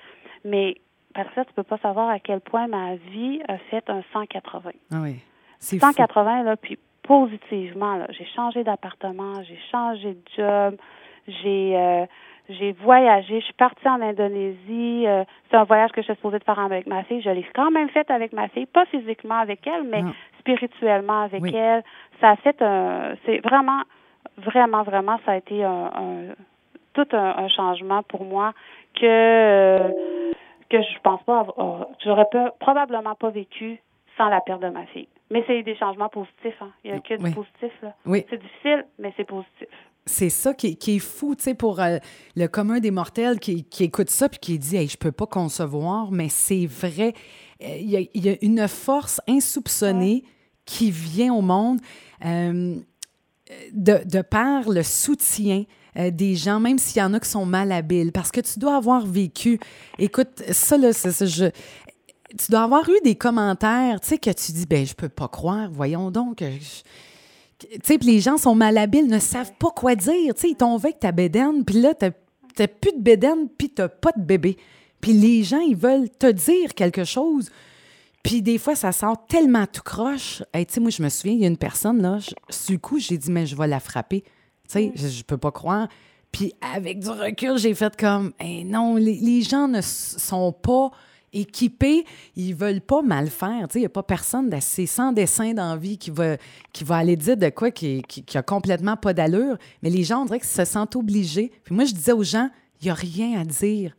Mais 0.44 0.76
ça, 1.14 1.44
tu 1.44 1.52
peux 1.54 1.62
pas 1.62 1.78
savoir 1.78 2.08
à 2.08 2.18
quel 2.18 2.40
point 2.40 2.66
ma 2.66 2.96
vie 2.96 3.40
a 3.48 3.58
fait 3.58 3.88
un 3.88 4.02
180. 4.12 4.70
Ah 4.90 4.96
oui. 5.02 5.16
180, 5.60 6.42
là, 6.42 6.56
puis 6.56 6.78
positivement, 7.02 7.96
là. 7.96 8.06
J'ai 8.10 8.26
changé 8.26 8.64
d'appartement, 8.64 9.42
j'ai 9.42 9.58
changé 9.70 10.14
de 10.14 10.22
job, 10.36 10.76
j'ai 11.26 11.76
euh, 11.76 12.06
j'ai 12.48 12.72
voyagé, 12.72 13.40
je 13.40 13.44
suis 13.44 13.54
partie 13.54 13.88
en 13.88 14.00
Indonésie. 14.00 15.04
Euh, 15.06 15.24
c'est 15.50 15.56
un 15.56 15.64
voyage 15.64 15.92
que 15.92 16.00
je 16.00 16.06
suis 16.06 16.14
supposée 16.16 16.38
de 16.38 16.44
faire 16.44 16.58
avec 16.58 16.86
ma 16.86 17.04
fille. 17.04 17.22
Je 17.22 17.30
l'ai 17.30 17.46
quand 17.54 17.70
même 17.70 17.88
fait 17.90 18.10
avec 18.10 18.32
ma 18.32 18.48
fille, 18.48 18.66
pas 18.66 18.84
physiquement 18.86 19.38
avec 19.38 19.66
elle, 19.66 19.84
mais 19.84 20.02
spirituellement 20.40 21.22
avec 21.22 21.42
elle. 21.54 21.82
Ça 22.20 22.30
a 22.30 22.36
fait 22.36 22.60
un, 22.60 23.14
c'est 23.24 23.38
vraiment, 23.38 23.82
vraiment, 24.38 24.82
vraiment, 24.82 25.18
ça 25.24 25.32
a 25.32 25.36
été 25.36 25.62
un, 25.62 26.34
tout 26.94 27.06
un, 27.12 27.48
changement 27.48 28.02
pour 28.02 28.24
moi 28.24 28.52
que 28.94 29.06
euh, 29.06 29.88
que 30.72 30.82
je 30.82 30.98
pense 31.02 31.22
pas 31.24 31.46
j'aurais 32.04 32.26
probablement 32.58 33.14
pas 33.14 33.30
vécu 33.30 33.80
sans 34.16 34.28
la 34.28 34.40
perte 34.40 34.62
de 34.62 34.68
ma 34.68 34.86
fille. 34.86 35.08
Mais 35.30 35.44
c'est 35.46 35.62
des 35.62 35.76
changements 35.76 36.08
positifs. 36.08 36.60
Hein. 36.60 36.70
Il 36.84 36.90
y 36.90 36.94
a 36.94 37.00
que 37.00 37.14
du 37.14 37.30
positif. 37.32 37.72
Là. 37.82 37.94
Oui. 38.04 38.24
C'est 38.28 38.40
difficile, 38.40 38.86
mais 38.98 39.12
c'est 39.16 39.24
positif. 39.24 39.68
C'est 40.04 40.30
ça 40.30 40.52
qui, 40.52 40.76
est 40.86 40.98
fou, 40.98 41.36
tu 41.36 41.44
sais, 41.44 41.54
pour 41.54 41.80
euh, 41.80 41.98
le 42.36 42.46
commun 42.48 42.80
des 42.80 42.90
mortels 42.90 43.38
qui, 43.38 43.64
écoute 43.80 44.10
ça 44.10 44.28
puis 44.28 44.40
qui 44.40 44.58
dit 44.58 44.76
hey, 44.76 44.88
Je 44.88 44.98
peux 44.98 45.12
pas 45.12 45.26
concevoir, 45.26 46.10
mais 46.10 46.28
c'est 46.28 46.66
vrai. 46.66 47.14
Euh, 47.62 47.76
il 47.78 47.90
y, 47.90 48.28
a, 48.28 48.34
une 48.42 48.66
force 48.66 49.20
insoupçonnée 49.28 50.24
qui 50.66 50.90
vient 50.90 51.32
au 51.32 51.40
monde 51.40 51.78
de, 52.22 52.84
de 53.72 54.22
par 54.22 54.68
le 54.68 54.82
soutien, 54.82 55.64
euh, 55.98 56.10
des 56.10 56.34
gens, 56.34 56.58
même 56.60 56.78
s'il 56.78 56.98
y 57.00 57.02
en 57.02 57.12
a 57.14 57.20
qui 57.20 57.28
sont 57.28 57.44
malhabiles, 57.44 58.12
parce 58.12 58.30
que 58.30 58.40
tu 58.40 58.58
dois 58.58 58.76
avoir 58.76 59.04
vécu. 59.06 59.60
Écoute, 59.98 60.42
ça, 60.50 60.76
là, 60.78 60.92
c'est 60.92 61.12
ça, 61.12 61.26
je. 61.26 61.46
Tu 62.38 62.50
dois 62.50 62.62
avoir 62.62 62.88
eu 62.88 62.98
des 63.04 63.14
commentaires, 63.14 64.00
tu 64.00 64.08
sais, 64.08 64.18
que 64.18 64.30
tu 64.30 64.52
dis, 64.52 64.64
ben, 64.64 64.86
je 64.86 64.94
peux 64.94 65.10
pas 65.10 65.28
croire, 65.28 65.68
voyons 65.70 66.10
donc. 66.10 66.38
Tu 66.38 67.68
sais, 67.84 67.98
les 67.98 68.20
gens 68.20 68.38
sont 68.38 68.54
malhabiles, 68.54 69.06
ne 69.06 69.18
savent 69.18 69.52
pas 69.58 69.70
quoi 69.70 69.94
dire. 69.94 70.34
Tu 70.34 70.40
sais, 70.40 70.48
ils 70.48 70.56
t'ont 70.56 70.74
avec 70.74 70.98
ta 70.98 71.12
bédaine, 71.12 71.62
puis 71.64 71.78
là, 71.80 71.92
t'as 71.94 72.10
plus 72.68 72.92
de 72.92 73.02
bédaine, 73.02 73.48
puis 73.58 73.68
t'as 73.68 73.88
pas 73.88 74.12
de 74.16 74.22
bébé. 74.22 74.56
Puis 75.02 75.12
les 75.12 75.42
gens, 75.42 75.60
ils 75.60 75.76
veulent 75.76 76.08
te 76.08 76.30
dire 76.30 76.74
quelque 76.74 77.04
chose. 77.04 77.50
Puis 78.22 78.40
des 78.40 78.56
fois, 78.56 78.76
ça 78.76 78.92
sort 78.92 79.26
tellement 79.26 79.66
tout 79.66 79.82
croche. 79.82 80.42
tu 80.54 80.64
sais, 80.68 80.80
moi, 80.80 80.90
je 80.90 81.02
me 81.02 81.08
souviens, 81.10 81.34
il 81.34 81.40
y 81.40 81.44
a 81.44 81.48
une 81.48 81.58
personne, 81.58 82.00
là, 82.00 82.18
sur 82.48 82.72
le 82.72 82.78
coup, 82.78 82.98
j'ai 82.98 83.18
dit, 83.18 83.30
mais 83.30 83.46
je 83.46 83.56
vais 83.56 83.66
la 83.66 83.80
frapper. 83.80 84.24
Tu 84.72 84.92
sais, 84.96 85.08
je, 85.08 85.22
peux 85.22 85.38
pas 85.38 85.50
croire. 85.50 85.88
Puis 86.30 86.54
avec 86.60 87.00
du 87.00 87.08
recul, 87.08 87.58
j'ai 87.58 87.74
fait 87.74 87.94
comme, 87.96 88.32
hey, 88.40 88.64
non, 88.64 88.96
les, 88.96 89.42
gens 89.42 89.68
ne 89.68 89.80
sont 89.82 90.52
pas 90.52 90.90
équipés, 91.32 92.04
ils 92.36 92.54
veulent 92.54 92.80
pas 92.80 93.02
mal 93.02 93.28
faire. 93.28 93.66
Il 93.74 93.80
n'y 93.80 93.86
a 93.86 93.90
pas 93.90 94.02
personne 94.02 94.48
d'assez 94.48 94.86
sans 94.86 95.12
dessin 95.12 95.54
d'envie 95.54 95.98
qui 95.98 96.10
va, 96.10 96.36
qui 96.72 96.84
va 96.84 96.96
aller 96.96 97.16
dire 97.16 97.36
de 97.36 97.48
quoi 97.50 97.70
qui, 97.70 98.02
qui, 98.02 98.38
a 98.38 98.42
complètement 98.42 98.96
pas 98.96 99.12
d'allure. 99.12 99.56
Mais 99.82 99.90
les 99.90 100.04
gens, 100.04 100.22
on 100.22 100.24
dirait 100.24 100.40
qu'ils 100.40 100.48
se 100.48 100.64
sentent 100.64 100.96
obligés. 100.96 101.52
Puis 101.64 101.74
moi, 101.74 101.84
je 101.84 101.94
disais 101.94 102.12
aux 102.12 102.22
gens, 102.22 102.48
il 102.80 102.86
n'y 102.86 102.90
a 102.90 102.94
rien 102.94 103.40
à 103.40 103.44
dire. 103.44 103.94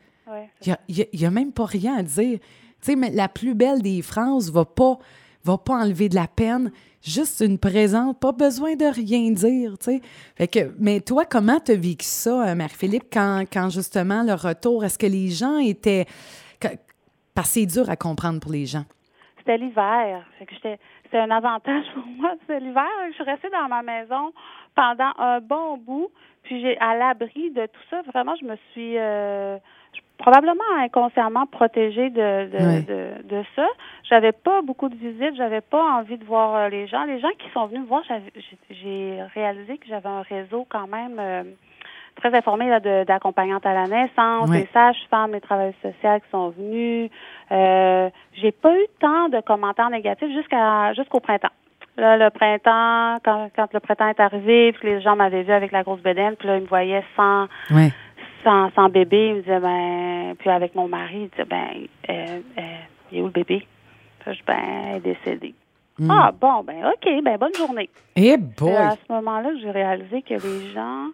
Il 0.65 0.75
n'y 0.89 1.25
a, 1.25 1.27
a, 1.27 1.31
même 1.31 1.51
pas 1.51 1.65
rien 1.65 1.97
à 1.97 2.03
dire. 2.03 2.39
sais, 2.81 2.95
mais 2.95 3.11
la 3.11 3.27
plus 3.27 3.53
belle 3.53 3.81
des 3.81 4.01
phrases 4.01 4.51
va 4.51 4.65
pas, 4.65 4.97
va 5.43 5.57
pas 5.57 5.73
enlever 5.73 6.09
de 6.09 6.15
la 6.15 6.27
peine 6.27 6.71
juste 7.03 7.43
une 7.45 7.59
présence, 7.59 8.15
pas 8.19 8.31
besoin 8.31 8.75
de 8.75 8.85
rien 8.85 9.31
dire, 9.31 9.77
tu 9.77 9.85
sais. 9.85 10.01
Fait 10.35 10.47
que, 10.47 10.73
mais 10.79 11.01
toi, 11.01 11.25
comment 11.25 11.59
tu 11.59 11.73
as 11.73 11.75
vécu 11.75 12.05
ça, 12.05 12.49
euh, 12.49 12.55
Marie-Philippe, 12.55 13.05
quand, 13.11 13.43
quand 13.51 13.69
justement 13.69 14.23
le 14.23 14.33
retour, 14.33 14.83
est-ce 14.85 14.97
que 14.97 15.07
les 15.07 15.29
gens 15.29 15.57
étaient... 15.57 16.05
Parce 17.35 17.47
que 17.47 17.59
c'est 17.59 17.65
dur 17.65 17.89
à 17.89 17.95
comprendre 17.95 18.39
pour 18.39 18.51
les 18.51 18.65
gens? 18.65 18.85
C'était 19.37 19.57
l'hiver. 19.57 20.25
C'était 20.39 20.77
un 21.13 21.31
avantage 21.31 21.83
pour 21.93 22.05
moi. 22.05 22.35
C'était 22.41 22.59
l'hiver. 22.59 22.87
Je 23.09 23.15
suis 23.15 23.23
restée 23.23 23.49
dans 23.49 23.67
ma 23.67 23.81
maison 23.81 24.31
pendant 24.75 25.11
un 25.17 25.41
bon 25.41 25.77
bout. 25.77 26.09
Puis 26.43 26.61
j'ai 26.61 26.77
à 26.79 26.95
l'abri 26.95 27.51
de 27.51 27.65
tout 27.65 27.81
ça. 27.89 28.01
Vraiment, 28.13 28.35
je 28.39 28.45
me 28.45 28.55
suis 28.71 28.97
euh, 28.97 29.57
probablement 30.17 30.63
inconsciemment 30.79 31.45
protégée 31.45 32.09
de, 32.09 32.47
de, 32.47 33.27
de, 33.27 33.43
ça. 33.55 33.67
J'avais 34.09 34.31
pas 34.31 34.61
beaucoup 34.61 34.87
de 34.87 34.95
visites, 34.95 35.35
j'avais 35.35 35.61
pas 35.61 35.83
envie 35.83 36.17
de 36.17 36.23
voir 36.23 36.55
euh, 36.55 36.69
les 36.69 36.87
gens. 36.87 37.03
Les 37.03 37.19
gens 37.19 37.31
qui 37.37 37.49
sont 37.53 37.65
venus 37.65 37.81
me 37.81 37.87
voir, 37.87 38.03
j'ai 38.69 39.19
réalisé 39.33 39.77
que 39.77 39.87
j'avais 39.87 40.07
un 40.07 40.21
réseau 40.21 40.65
quand 40.69 40.87
même 40.87 41.17
euh, 41.19 41.43
très 42.15 42.33
informé 42.35 42.69
d'accompagnantes 43.05 43.65
à 43.65 43.73
la 43.73 43.87
naissance, 43.87 44.49
des 44.49 44.67
sages-femmes, 44.73 45.31
des 45.31 45.41
travailleurs 45.41 45.73
sociaux 45.81 46.19
qui 46.23 46.29
sont 46.31 46.49
venus. 46.49 47.11
Euh, 47.51 48.09
j'ai 48.33 48.51
pas 48.51 48.73
eu 48.73 48.85
tant 48.99 49.27
de 49.27 49.41
commentaires 49.41 49.89
négatifs 49.89 50.31
jusqu'à 50.31 50.93
jusqu'au 50.93 51.19
printemps. 51.19 51.49
Là, 51.95 52.17
le 52.17 52.29
printemps, 52.31 53.19
quand, 53.23 53.49
quand 53.55 53.71
le 53.71 53.79
printemps 53.79 54.07
est 54.07 54.19
arrivé, 54.19 54.73
puis 54.73 54.87
les 54.87 55.01
gens 55.01 55.15
m'avaient 55.15 55.43
vu 55.43 55.51
avec 55.51 55.71
la 55.71 55.83
grosse 55.83 56.01
bédaine, 56.01 56.35
puis 56.35 56.47
là, 56.47 56.57
ils 56.57 56.63
me 56.63 56.67
voyaient 56.67 57.03
sans, 57.15 57.47
sans, 58.43 58.71
sans 58.71 58.89
bébé. 58.89 59.29
Ils 59.29 59.35
me 59.35 59.41
disaient, 59.41 59.59
ben, 59.59 60.35
puis 60.37 60.49
avec 60.49 60.75
mon 60.75 60.87
mari, 60.87 61.23
ils 61.23 61.29
disaient, 61.29 61.45
ben, 61.45 61.87
euh, 62.09 62.39
euh, 62.57 62.61
il 63.11 63.17
est 63.17 63.21
où 63.21 63.25
le 63.25 63.31
bébé? 63.31 63.65
Puis 64.19 64.35
je 64.35 64.43
ben, 64.45 64.57
elle 64.89 64.97
est 64.97 64.99
décédée. 65.01 65.53
Hmm. 65.99 66.09
Ah, 66.09 66.31
bon, 66.31 66.63
ben, 66.63 66.85
OK, 66.87 67.23
ben, 67.23 67.37
bonne 67.37 67.53
journée. 67.53 67.89
Et 68.15 68.29
eh 68.29 68.37
boy! 68.37 68.73
à 68.73 68.95
ce 68.95 69.13
moment-là, 69.13 69.51
j'ai 69.61 69.71
réalisé 69.71 70.21
que 70.23 70.33
les 70.33 70.71
gens, 70.71 71.09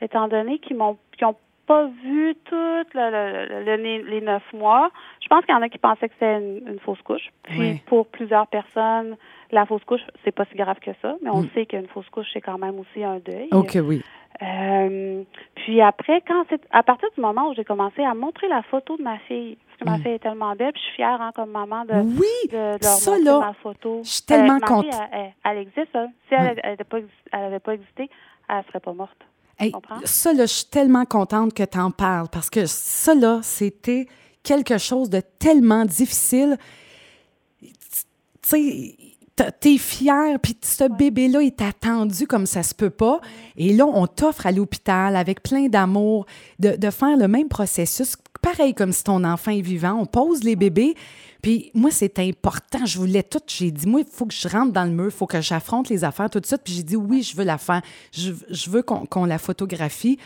étant 0.00 0.28
donné 0.28 0.58
qu'ils 0.58 0.76
m'ont, 0.76 0.96
qu'ils 1.16 1.26
ont 1.26 1.36
pas 1.66 1.86
vu 2.02 2.34
tout 2.44 2.84
les 2.94 4.20
neuf 4.20 4.42
mois. 4.52 4.90
Je 5.20 5.28
pense 5.28 5.44
qu'il 5.44 5.54
y 5.54 5.58
en 5.58 5.62
a 5.62 5.68
qui 5.68 5.78
pensaient 5.78 6.08
que 6.08 6.14
c'était 6.14 6.38
une, 6.38 6.78
fausse 6.80 7.00
couche. 7.02 7.30
Puis 7.44 7.80
pour 7.86 8.06
plusieurs 8.06 8.46
personnes, 8.46 9.16
la 9.54 9.66
fausse 9.66 9.84
couche, 9.84 10.00
c'est 10.24 10.32
pas 10.32 10.44
si 10.50 10.56
grave 10.56 10.78
que 10.80 10.90
ça, 11.02 11.16
mais 11.22 11.30
on 11.30 11.42
hmm. 11.42 11.48
sait 11.54 11.66
qu'une 11.66 11.86
fausse 11.88 12.08
couche, 12.10 12.26
c'est 12.32 12.40
quand 12.40 12.58
même 12.58 12.78
aussi 12.78 13.02
un 13.04 13.18
deuil. 13.18 13.48
OK, 13.52 13.78
oui. 13.82 14.02
Euh, 14.42 15.22
puis 15.54 15.80
après, 15.80 16.20
quand 16.26 16.44
c'est 16.50 16.60
à 16.72 16.82
partir 16.82 17.08
du 17.14 17.20
moment 17.20 17.48
où 17.50 17.54
j'ai 17.54 17.64
commencé 17.64 18.02
à 18.02 18.14
montrer 18.14 18.48
la 18.48 18.62
photo 18.62 18.96
de 18.96 19.02
ma 19.02 19.18
fille, 19.20 19.56
parce 19.66 19.78
que 19.78 19.84
ma 19.84 19.98
Mm. 19.98 20.02
fille 20.02 20.12
est 20.12 20.18
tellement 20.18 20.54
belle. 20.56 20.72
Puis 20.72 20.80
je 20.82 20.86
suis 20.88 20.96
fière, 20.96 21.20
hein, 21.22 21.30
comme 21.34 21.50
maman, 21.50 21.84
de, 21.84 21.94
Oui, 21.94 22.26
de, 22.50 22.56
de 22.56 22.82
leur 22.82 22.92
ça, 22.98 23.10
montrer 23.12 23.24
là, 23.24 23.38
ma 23.38 23.52
photo. 23.54 24.00
je 24.04 24.08
suis 24.10 24.22
tellement 24.22 24.56
Euh, 24.56 24.60
contente. 24.66 24.86
Elle, 25.12 25.18
elle- 25.20 25.32
elle 25.44 25.58
existe, 25.58 25.94
hein. 25.94 26.08
Si 26.28 26.34
elle 26.34 26.60
n'avait 26.64 27.58
pas, 27.58 27.70
elle 27.70 27.74
existé, 27.74 28.10
elle 28.48 28.64
serait 28.66 28.80
pas 28.80 28.92
morte. 28.92 29.16
Hey, 29.58 29.72
ça, 30.04 30.32
là, 30.32 30.46
je 30.46 30.52
suis 30.52 30.66
tellement 30.68 31.04
contente 31.04 31.54
que 31.54 31.62
tu 31.62 31.78
en 31.78 31.92
parles 31.92 32.26
parce 32.32 32.50
que 32.50 32.66
ça, 32.66 33.14
là, 33.14 33.38
c'était 33.42 34.06
quelque 34.42 34.78
chose 34.78 35.08
de 35.10 35.20
tellement 35.38 35.84
difficile. 35.84 36.56
Tu 37.60 37.68
sais, 38.42 38.94
t'es 39.36 39.78
fière, 39.78 40.38
puis 40.40 40.56
ce 40.62 40.84
bébé-là 40.84 41.40
est 41.40 41.60
attendu 41.60 42.26
comme 42.26 42.46
ça 42.46 42.62
se 42.62 42.74
peut 42.74 42.90
pas. 42.90 43.20
Et 43.56 43.72
là, 43.72 43.86
on 43.86 44.06
t'offre 44.06 44.46
à 44.46 44.52
l'hôpital 44.52 45.16
avec 45.16 45.42
plein 45.42 45.66
d'amour 45.66 46.26
de, 46.58 46.76
de 46.76 46.90
faire 46.90 47.16
le 47.16 47.26
même 47.26 47.48
processus, 47.48 48.16
pareil 48.40 48.74
comme 48.74 48.92
si 48.92 49.02
ton 49.04 49.24
enfant 49.24 49.50
est 49.50 49.60
vivant. 49.60 49.94
On 50.00 50.06
pose 50.06 50.44
les 50.44 50.56
bébés. 50.56 50.94
Puis 51.42 51.70
moi, 51.74 51.90
c'est 51.90 52.18
important. 52.20 52.86
Je 52.86 52.98
voulais 52.98 53.22
tout. 53.22 53.40
J'ai 53.46 53.70
dit, 53.70 53.86
moi, 53.86 54.00
il 54.00 54.06
faut 54.10 54.26
que 54.26 54.34
je 54.34 54.48
rentre 54.48 54.72
dans 54.72 54.84
le 54.84 54.90
mur, 54.90 55.06
il 55.06 55.10
faut 55.10 55.26
que 55.26 55.40
j'affronte 55.40 55.88
les 55.88 56.04
affaires 56.04 56.30
tout 56.30 56.40
de 56.40 56.46
suite. 56.46 56.62
Puis 56.64 56.74
j'ai 56.74 56.82
dit, 56.82 56.96
oui, 56.96 57.22
je 57.22 57.36
veux 57.36 57.44
la 57.44 57.58
faire. 57.58 57.82
Je, 58.12 58.32
je 58.48 58.70
veux 58.70 58.82
qu'on 58.82 59.04
qu'on 59.06 59.24
la 59.24 59.38
photographie. 59.38 60.18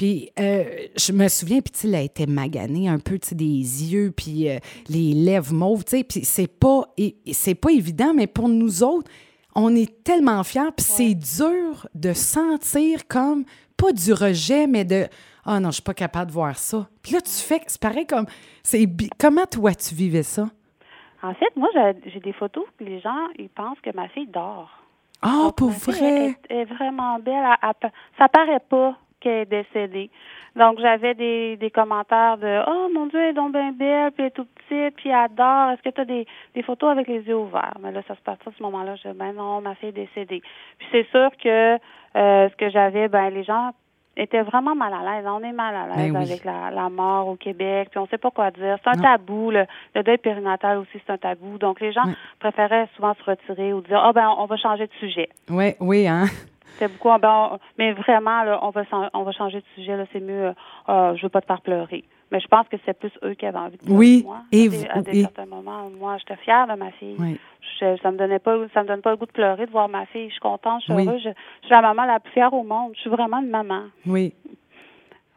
Puis 0.00 0.30
euh, 0.38 0.64
je 0.96 1.12
me 1.12 1.28
souviens, 1.28 1.60
puis 1.60 1.74
elle 1.84 1.94
a 1.94 2.00
été 2.00 2.24
maganée 2.26 2.88
un 2.88 2.98
peu, 2.98 3.18
tu 3.18 3.28
sais, 3.28 3.34
des 3.34 3.44
yeux, 3.92 4.14
puis 4.16 4.48
euh, 4.48 4.56
les 4.88 5.12
lèvres 5.12 5.52
mauves, 5.52 5.84
tu 5.84 5.98
sais. 5.98 6.04
Puis 6.04 6.24
c'est 6.24 6.46
pas, 6.46 6.84
c'est 7.32 7.54
pas 7.54 7.70
évident, 7.70 8.14
mais 8.14 8.26
pour 8.26 8.48
nous 8.48 8.82
autres, 8.82 9.10
on 9.54 9.76
est 9.76 10.02
tellement 10.02 10.42
fiers. 10.42 10.70
Puis 10.74 10.86
c'est 10.86 11.14
dur 11.14 11.86
de 11.94 12.14
sentir 12.14 13.06
comme, 13.08 13.44
pas 13.76 13.92
du 13.92 14.14
rejet, 14.14 14.66
mais 14.66 14.86
de, 14.86 15.06
ah 15.44 15.60
non, 15.60 15.68
je 15.68 15.74
suis 15.74 15.82
pas 15.82 15.92
capable 15.92 16.28
de 16.28 16.32
voir 16.32 16.56
ça. 16.56 16.88
Puis 17.02 17.12
là, 17.12 17.20
tu 17.20 17.32
fais, 17.32 17.60
c'est 17.66 17.78
pareil 17.78 18.06
comme, 18.06 18.24
c'est 18.62 18.88
comment 19.18 19.44
toi, 19.44 19.74
tu 19.74 19.94
vivais 19.94 20.22
ça? 20.22 20.48
En 21.22 21.34
fait, 21.34 21.54
moi, 21.56 21.68
j'ai 22.06 22.20
des 22.20 22.32
photos 22.32 22.64
que 22.78 22.84
les 22.84 23.00
gens, 23.00 23.28
ils 23.38 23.50
pensent 23.50 23.80
que 23.82 23.94
ma 23.94 24.08
fille 24.08 24.28
dort. 24.28 24.70
Ah, 25.20 25.42
Donc, 25.42 25.56
pour 25.56 25.70
vrai? 25.72 26.36
est, 26.48 26.54
est 26.60 26.64
vraiment 26.64 27.18
belle. 27.18 27.34
Elle- 27.62 27.72
elle 27.82 27.90
ça 28.16 28.28
paraît 28.30 28.62
pas 28.66 28.96
qu'elle 29.20 29.42
est 29.42 29.46
décédée. 29.46 30.10
Donc, 30.56 30.80
j'avais 30.80 31.14
des, 31.14 31.56
des 31.56 31.70
commentaires 31.70 32.36
de 32.38 32.60
Oh 32.66 32.88
mon 32.92 33.06
Dieu, 33.06 33.20
elle 33.20 33.30
est 33.30 33.32
donc 33.34 33.52
bien 33.52 33.70
belle, 33.72 34.10
puis 34.10 34.22
elle 34.22 34.26
est 34.26 34.30
tout 34.30 34.46
petite, 34.46 34.96
puis 34.96 35.10
elle 35.10 35.34
dort. 35.36 35.70
Est-ce 35.70 35.82
que 35.82 35.90
tu 35.94 36.00
as 36.00 36.04
des, 36.04 36.26
des 36.54 36.62
photos 36.62 36.90
avec 36.90 37.06
les 37.06 37.20
yeux 37.20 37.36
ouverts? 37.36 37.76
Mais 37.80 37.92
là, 37.92 38.00
ça 38.08 38.16
se 38.16 38.20
passe 38.22 38.38
à 38.46 38.50
ce 38.56 38.62
moment-là. 38.64 38.96
Je 38.96 39.08
dis 39.08 39.16
Ben 39.16 39.32
non, 39.32 39.60
ma 39.60 39.74
fille 39.76 39.90
est 39.90 39.92
décédée. 39.92 40.42
Puis 40.78 40.88
c'est 40.90 41.06
sûr 41.10 41.30
que 41.42 41.74
euh, 42.16 42.48
ce 42.48 42.56
que 42.56 42.68
j'avais, 42.70 43.06
ben 43.08 43.30
les 43.30 43.44
gens 43.44 43.70
étaient 44.16 44.42
vraiment 44.42 44.74
mal 44.74 44.92
à 44.92 45.02
l'aise. 45.18 45.24
On 45.28 45.40
est 45.44 45.52
mal 45.52 45.74
à 45.74 45.86
l'aise 45.96 46.12
Ben 46.12 46.18
oui. 46.20 46.30
avec 46.32 46.44
la, 46.44 46.70
la 46.72 46.88
mort 46.88 47.28
au 47.28 47.36
Québec, 47.36 47.88
puis 47.90 48.00
on 48.00 48.06
sait 48.08 48.18
pas 48.18 48.32
quoi 48.32 48.50
dire. 48.50 48.76
C'est 48.82 48.90
un 48.90 48.96
Non. 48.96 49.02
tabou. 49.02 49.52
Le, 49.52 49.64
le 49.94 50.02
deuil 50.02 50.18
périnatal 50.18 50.78
aussi, 50.78 51.00
c'est 51.06 51.12
un 51.12 51.16
tabou. 51.16 51.58
Donc, 51.58 51.80
les 51.80 51.92
gens 51.92 52.02
préféraient 52.40 52.88
souvent 52.96 53.14
se 53.14 53.22
retirer 53.22 53.72
ou 53.72 53.82
dire 53.82 54.02
Ah 54.04 54.12
ben, 54.12 54.28
on 54.36 54.46
va 54.46 54.56
changer 54.56 54.88
de 54.88 54.92
sujet. 54.98 55.28
Oui, 55.48 55.74
oui, 55.78 56.08
hein? 56.08 56.24
Beaucoup. 56.88 57.16
Ben, 57.20 57.50
on- 57.52 57.58
mais 57.78 57.92
vraiment, 57.92 58.42
là, 58.44 58.58
on 58.62 58.70
va 58.70 58.82
on 59.14 59.22
va 59.22 59.32
changer 59.32 59.58
de 59.58 59.64
sujet. 59.74 59.96
Là, 59.96 60.04
c'est 60.12 60.20
mieux. 60.20 60.46
Euh, 60.46 60.52
Ah, 60.86 61.12
je 61.16 61.22
veux 61.22 61.28
pas 61.28 61.40
te 61.40 61.46
faire 61.46 61.60
pleurer. 61.60 62.04
Mais 62.32 62.38
je 62.40 62.46
pense 62.46 62.66
que 62.68 62.76
c'est 62.86 62.96
plus 62.98 63.10
eux 63.24 63.34
qui 63.34 63.44
avaient 63.46 63.58
envie 63.58 63.76
de 63.76 63.82
pleurer 63.82 63.98
Oui, 63.98 64.22
moi. 64.24 64.42
et 64.52 64.66
à 64.66 64.70
vous- 64.70 64.84
à 64.90 65.02
des 65.02 65.18
et- 65.18 65.22
certains 65.22 65.46
moments, 65.46 65.90
moi, 65.98 66.16
j'étais 66.18 66.36
fière 66.42 66.66
de 66.68 66.74
ma 66.74 66.90
fille. 66.92 67.16
Oui. 67.18 67.38
Je, 67.80 67.96
ça 68.02 68.10
me 68.12 68.16
donnait 68.16 68.38
pas, 68.38 68.56
ça 68.72 68.82
me 68.82 68.88
donne 68.88 69.00
pas 69.02 69.10
le 69.10 69.16
goût 69.16 69.26
de 69.26 69.32
pleurer 69.32 69.66
de 69.66 69.70
voir 69.72 69.88
ma 69.88 70.06
fille. 70.06 70.26
Je 70.28 70.32
suis 70.32 70.40
contente, 70.40 70.80
je 70.80 70.84
suis 70.84 70.92
Oui. 70.94 71.06
heureuse. 71.08 71.22
Je, 71.24 71.28
je 71.30 71.66
suis 71.66 71.70
la 71.74 71.80
maman 71.82 72.04
la 72.04 72.20
plus 72.20 72.32
fière 72.32 72.52
au 72.54 72.62
monde. 72.62 72.92
Je 72.94 73.00
suis 73.00 73.10
vraiment 73.10 73.38
une 73.40 73.50
maman. 73.50 73.82
Oui. 74.06 74.32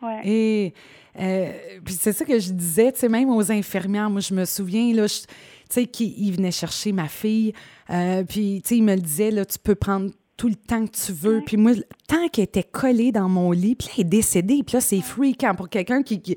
Ouais. 0.02 0.20
Et 0.26 0.74
euh, 1.20 1.48
puis 1.86 1.94
c'est 1.94 2.12
ça 2.12 2.26
que 2.26 2.38
je 2.40 2.52
disais, 2.52 2.92
tu 2.92 3.00
sais, 3.00 3.10
même 3.10 3.30
aux 3.30 3.52
infirmières, 3.52 4.10
moi, 4.10 4.22
je 4.22 4.34
me 4.34 4.46
souviens, 4.46 4.94
là, 4.94 5.08
tu 5.08 5.26
sais, 5.70 5.86
qu'ils 5.86 6.36
venaient 6.36 6.52
chercher 6.52 6.92
ma 6.92 7.08
fille, 7.08 7.54
euh, 7.90 8.24
puis, 8.28 8.62
tu 8.62 8.68
sais, 8.70 8.78
ils 8.78 8.84
me 8.84 8.94
le 8.96 9.02
disaient, 9.02 9.32
là, 9.32 9.46
tu 9.46 9.58
peux 9.60 9.76
prendre 9.76 10.10
tout 10.36 10.48
le 10.50 10.56
temps 10.56 10.86
que 10.86 10.92
tu 10.92 11.12
veux. 11.12 11.42
Puis 11.46 11.58
moi, 11.58 11.74
tant 12.08 12.28
qu'elle 12.28 12.46
était 12.46 12.64
collée 12.64 13.12
dans 13.12 13.30
mon 13.30 13.52
lit, 13.52 13.76
puis 13.76 13.88
là, 13.88 13.94
elle 13.98 14.02
est 14.02 14.10
décédée, 14.10 14.64
puis 14.66 14.76
là, 14.76 14.82
c'est 14.82 15.02
fréquent 15.02 15.54
pour 15.56 15.70
quelqu'un 15.70 16.02
qui... 16.02 16.22
qui... 16.22 16.36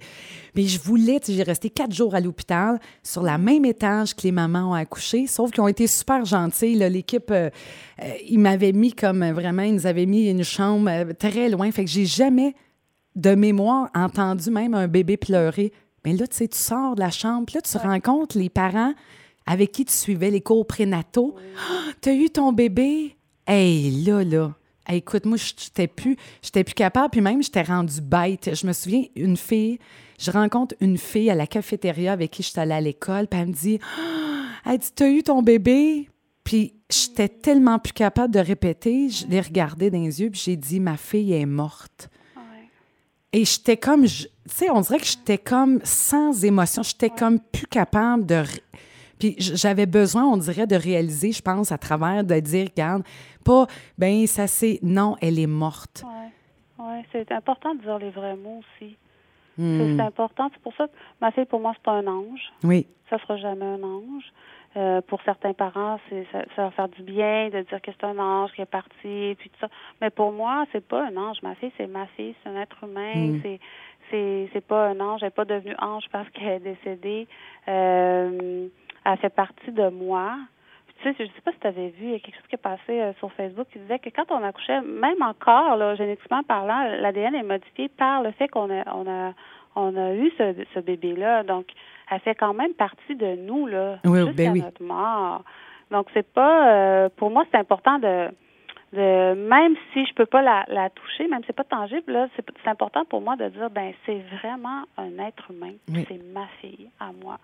Mais 0.55 0.65
je 0.65 0.81
voulais, 0.81 1.19
tu 1.19 1.27
sais, 1.27 1.33
j'ai 1.33 1.43
resté 1.43 1.71
quatre 1.71 1.95
jours 1.95 2.15
à 2.15 2.21
l'hôpital, 2.21 2.79
sur 3.03 3.23
la 3.23 3.39
même 3.39 3.65
étage 3.65 4.15
que 4.15 4.23
les 4.23 4.33
mamans 4.33 4.71
ont 4.71 4.75
accouché, 4.75 5.27
sauf 5.27 5.51
qu'ils 5.51 5.63
ont 5.63 5.69
été 5.69 5.87
super 5.87 6.25
gentils, 6.25 6.75
là, 6.75 6.89
l'équipe, 6.89 7.31
euh, 7.31 7.51
euh, 8.03 8.13
ils 8.29 8.39
m'avaient 8.39 8.73
mis 8.73 8.93
comme, 8.93 9.23
euh, 9.23 9.33
vraiment, 9.33 9.63
ils 9.63 9.75
nous 9.75 9.87
avaient 9.87 10.07
mis 10.07 10.29
une 10.29 10.45
chambre 10.45 10.89
euh, 10.91 11.13
très 11.19 11.49
loin, 11.49 11.71
fait 11.73 11.85
que 11.85 11.91
j'ai 11.91 12.07
jamais 12.07 12.55
de 13.15 13.35
mémoire 13.35 13.89
entendu 13.95 14.51
même 14.51 14.75
un 14.75 14.89
bébé 14.89 15.17
pleurer. 15.17 15.73
Mais 16.05 16.13
là, 16.13 16.27
tu 16.27 16.37
sais, 16.37 16.49
tu 16.49 16.59
sors 16.59 16.95
de 16.95 17.01
la 17.01 17.11
chambre, 17.11 17.47
puis 17.47 17.55
là, 17.55 17.63
tu 17.63 17.77
rencontres 17.79 18.39
les 18.39 18.51
parents 18.51 18.93
avec 19.47 19.73
qui 19.73 19.85
tu 19.85 19.93
suivais 19.93 20.31
les 20.31 20.41
cours 20.41 20.67
prénataux. 20.67 21.35
Ah, 21.59 21.93
T'as 22.01 22.13
eu 22.13 22.29
ton 22.31 22.53
bébé? 22.53 23.17
Hey, 23.47 23.91
là, 24.05 24.25
là. 24.25 24.55
Hey, 24.89 24.99
écoute, 24.99 25.27
moi, 25.27 25.37
je 25.37 25.53
j'étais 25.57 25.89
plus, 25.89 26.17
j'étais 26.43 26.65
plus 26.65 26.75
capable, 26.75 27.11
puis 27.11 27.21
même, 27.21 27.43
j'étais 27.43 27.63
rendue 27.63 28.01
bête. 28.01 28.51
Je 28.55 28.67
me 28.67 28.73
souviens, 28.73 29.05
une 29.17 29.37
fille, 29.37 29.79
je 30.19 30.31
rencontre 30.31 30.75
une 30.81 30.97
fille 30.99 31.31
à 31.31 31.35
la 31.35 31.47
cafétéria 31.47 32.13
avec 32.13 32.31
qui 32.31 32.43
j'étais 32.43 32.61
allée 32.61 32.73
à 32.75 32.81
l'école, 32.81 33.27
puis 33.27 33.41
elle 33.41 33.49
me 33.49 33.53
dit, 33.53 33.79
Ah, 34.65 34.73
elle 34.73 34.79
dit, 34.79 34.91
t'as 34.95 35.09
eu 35.09 35.23
ton 35.23 35.43
bébé? 35.43 36.09
Puis 36.45 36.75
j'étais 36.89 37.29
tellement 37.29 37.81
plus 37.81 37.93
capable 37.93 38.33
de 38.33 38.39
répéter, 38.39 39.09
je 39.11 39.27
l'ai 39.27 39.41
regardé 39.41 39.91
dans 39.91 40.01
les 40.01 40.21
yeux, 40.21 40.31
puis 40.31 40.41
j'ai 40.45 40.57
dit, 40.57 40.79
ma 40.79 40.97
fille 40.97 41.33
est 41.33 41.47
morte. 41.47 42.09
Ouais. 42.37 42.43
Et 43.33 43.45
j'étais 43.45 43.77
comme, 43.77 44.07
je- 44.07 44.25
tu 44.27 44.31
sais, 44.55 44.71
on 44.71 44.81
dirait 44.81 44.99
que 45.01 45.07
j'étais 45.07 45.39
comme 45.39 45.81
sans 45.83 46.45
émotion. 46.45 46.85
J'étais 46.85 47.11
comme 47.11 47.41
plus 47.41 47.67
capable 47.67 48.25
de. 48.27 48.45
Puis 49.19 49.35
j'avais 49.39 49.87
besoin, 49.87 50.25
on 50.25 50.37
dirait, 50.37 50.67
de 50.67 50.77
réaliser, 50.77 51.33
je 51.33 51.43
pense, 51.43 51.73
à 51.73 51.79
travers, 51.79 52.23
de 52.25 52.39
dire, 52.41 52.67
regarde, 52.69 53.03
pas, 53.45 53.67
ben 53.99 54.27
ça 54.27 54.47
c'est, 54.47 54.79
non, 54.83 55.17
elle 55.21 55.39
est 55.39 55.47
morte. 55.47 56.05
Ouais. 56.07 56.85
Ouais. 56.85 57.03
C'est 57.13 57.33
important 57.33 57.75
de 57.75 57.81
dire 57.81 57.99
les 57.99 58.11
vrais 58.11 58.37
mots 58.37 58.61
aussi. 58.61 58.97
C'est- 59.59 59.63
Hmm. 59.63 59.97
C'est 59.97 60.03
important. 60.03 60.51
C'est 60.53 60.61
pour 60.63 60.75
ça 60.77 60.87
que 60.87 60.93
ma 61.21 61.31
fille, 61.31 61.47
pour 61.47 61.61
moi, 61.61 61.73
c'est 61.75 61.83
pas 61.83 61.93
un 61.93 62.07
ange. 62.07 62.53
Oui, 62.63 62.87
ça 63.09 63.19
sera 63.19 63.39
jamais 63.39 63.65
un 63.65 63.83
ange. 63.83 64.25
Euh, 64.77 65.01
pour 65.01 65.23
certains 65.23 65.55
parents, 65.55 65.99
c'est 66.11 66.27
ça, 66.31 66.43
ça 66.55 66.63
va 66.65 66.71
faire 66.73 66.89
du 66.91 67.03
bien 67.03 67.49
de 67.49 67.63
dire 67.63 67.81
que 67.81 67.91
c'est 67.91 68.05
un 68.05 68.19
ange 68.19 68.53
qui 68.53 68.61
est 68.61 68.67
parti, 68.67 69.35
puis 69.39 69.49
tout 69.49 69.57
ça. 69.63 69.69
Mais 70.03 70.11
pour 70.11 70.31
moi, 70.33 70.67
c'est 70.73 70.87
pas 70.87 71.07
un 71.07 71.17
ange. 71.17 71.39
Ma 71.43 71.55
fille, 71.55 71.73
c'est 71.79 71.87
ma 71.87 72.07
fille, 72.09 72.35
c'est 72.43 72.51
un 72.51 72.61
être 72.61 72.77
humain. 72.85 73.15
Mm. 73.17 73.41
C'est 73.43 73.61
c'est 74.11 74.51
c'est 74.53 74.61
pas 74.67 74.89
un 74.89 75.01
ange. 75.01 75.21
Elle 75.23 75.29
n'est 75.29 75.31
pas 75.31 75.47
devenue 75.47 75.75
ange 75.81 76.05
parce 76.13 76.29
qu'elle 76.29 76.49
est 76.67 76.75
décédée. 76.75 77.27
Euh, 77.69 78.69
elle 79.13 79.19
fait 79.19 79.35
partie 79.35 79.71
de 79.73 79.89
moi. 79.89 80.35
Puis, 80.87 80.97
Tu 81.03 81.13
sais, 81.15 81.27
je 81.27 81.33
sais 81.35 81.41
pas 81.45 81.53
si 81.53 81.59
tu 81.61 81.67
avais 81.67 81.89
vu, 81.89 82.05
il 82.07 82.11
y 82.13 82.15
a 82.15 82.19
quelque 82.19 82.35
chose 82.37 82.47
qui 82.49 82.55
est 82.57 82.59
passé 82.59 83.01
euh, 83.01 83.13
sur 83.19 83.31
Facebook 83.33 83.67
qui 83.73 83.79
disait 83.79 83.99
que 83.99 84.11
quand 84.11 84.31
on 84.31 84.43
accouchait, 84.43 84.81
même 84.81 85.23
encore, 85.23 85.77
là, 85.77 85.95
génétiquement 85.95 86.43
parlant, 86.43 86.83
l'ADN 87.01 87.35
est 87.35 87.43
modifié 87.43 87.89
par 87.89 88.23
le 88.23 88.31
fait 88.33 88.49
qu'on 88.49 88.71
a, 88.71 88.85
on 88.95 89.07
a, 89.09 89.33
on 89.77 89.97
a 89.97 90.15
eu 90.15 90.31
ce, 90.39 90.55
ce 90.75 90.81
bébé-là. 90.81 91.43
Donc, 91.45 91.67
elle 92.11 92.21
fait 92.21 92.35
quand 92.35 92.55
même 92.55 92.73
partie 92.75 93.15
de 93.15 93.37
nous, 93.37 93.67
là, 93.67 93.99
Oui, 94.05 94.19
jusqu'à 94.27 94.33
ben 94.33 94.53
oui. 94.53 94.61
notre 94.63 94.83
mort. 94.83 95.43
Donc, 95.91 96.07
c'est 96.15 96.27
pas, 96.33 96.69
euh, 96.69 97.09
pour 97.17 97.31
moi, 97.31 97.45
c'est 97.51 97.59
important 97.59 97.99
de, 97.99 98.29
de, 98.93 99.35
même 99.35 99.75
si 99.93 100.07
je 100.07 100.15
peux 100.15 100.27
pas 100.27 100.43
la, 100.43 100.65
la 100.69 100.91
toucher, 100.91 101.27
même 101.29 101.41
si 101.41 101.47
c'est 101.49 101.53
pas 101.57 101.65
tangible, 101.65 102.13
là, 102.13 102.29
c'est, 102.37 102.45
c'est 102.63 102.71
important 102.71 103.05
pour 103.05 103.21
moi 103.21 103.37
de 103.37 103.49
dire, 103.49 103.69
ben, 103.71 103.93
c'est 104.07 104.21
vraiment 104.41 104.85
un 104.97 105.19
être 105.19 105.51
humain. 105.51 105.73
Oui. 105.93 106.05
C'est 106.09 106.23
ma 106.33 106.47
fille 106.61 106.89
à 107.01 107.11
moi. 107.23 107.39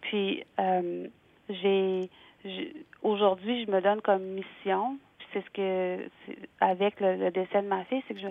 Puis, 0.00 0.42
euh, 0.58 1.06
j'ai, 1.50 2.08
j'ai- 2.44 2.74
aujourd'hui, 3.02 3.64
je 3.66 3.70
me 3.70 3.80
donne 3.80 4.00
comme 4.00 4.22
mission, 4.22 4.96
puis 5.18 5.28
c'est 5.32 5.44
ce 5.44 5.50
que, 5.50 6.08
c'est- 6.26 6.38
avec 6.60 6.98
le, 7.00 7.16
le 7.16 7.30
décès 7.30 7.62
de 7.62 7.68
ma 7.68 7.84
fille, 7.84 8.02
c'est 8.08 8.14
que 8.14 8.20
je, 8.20 8.28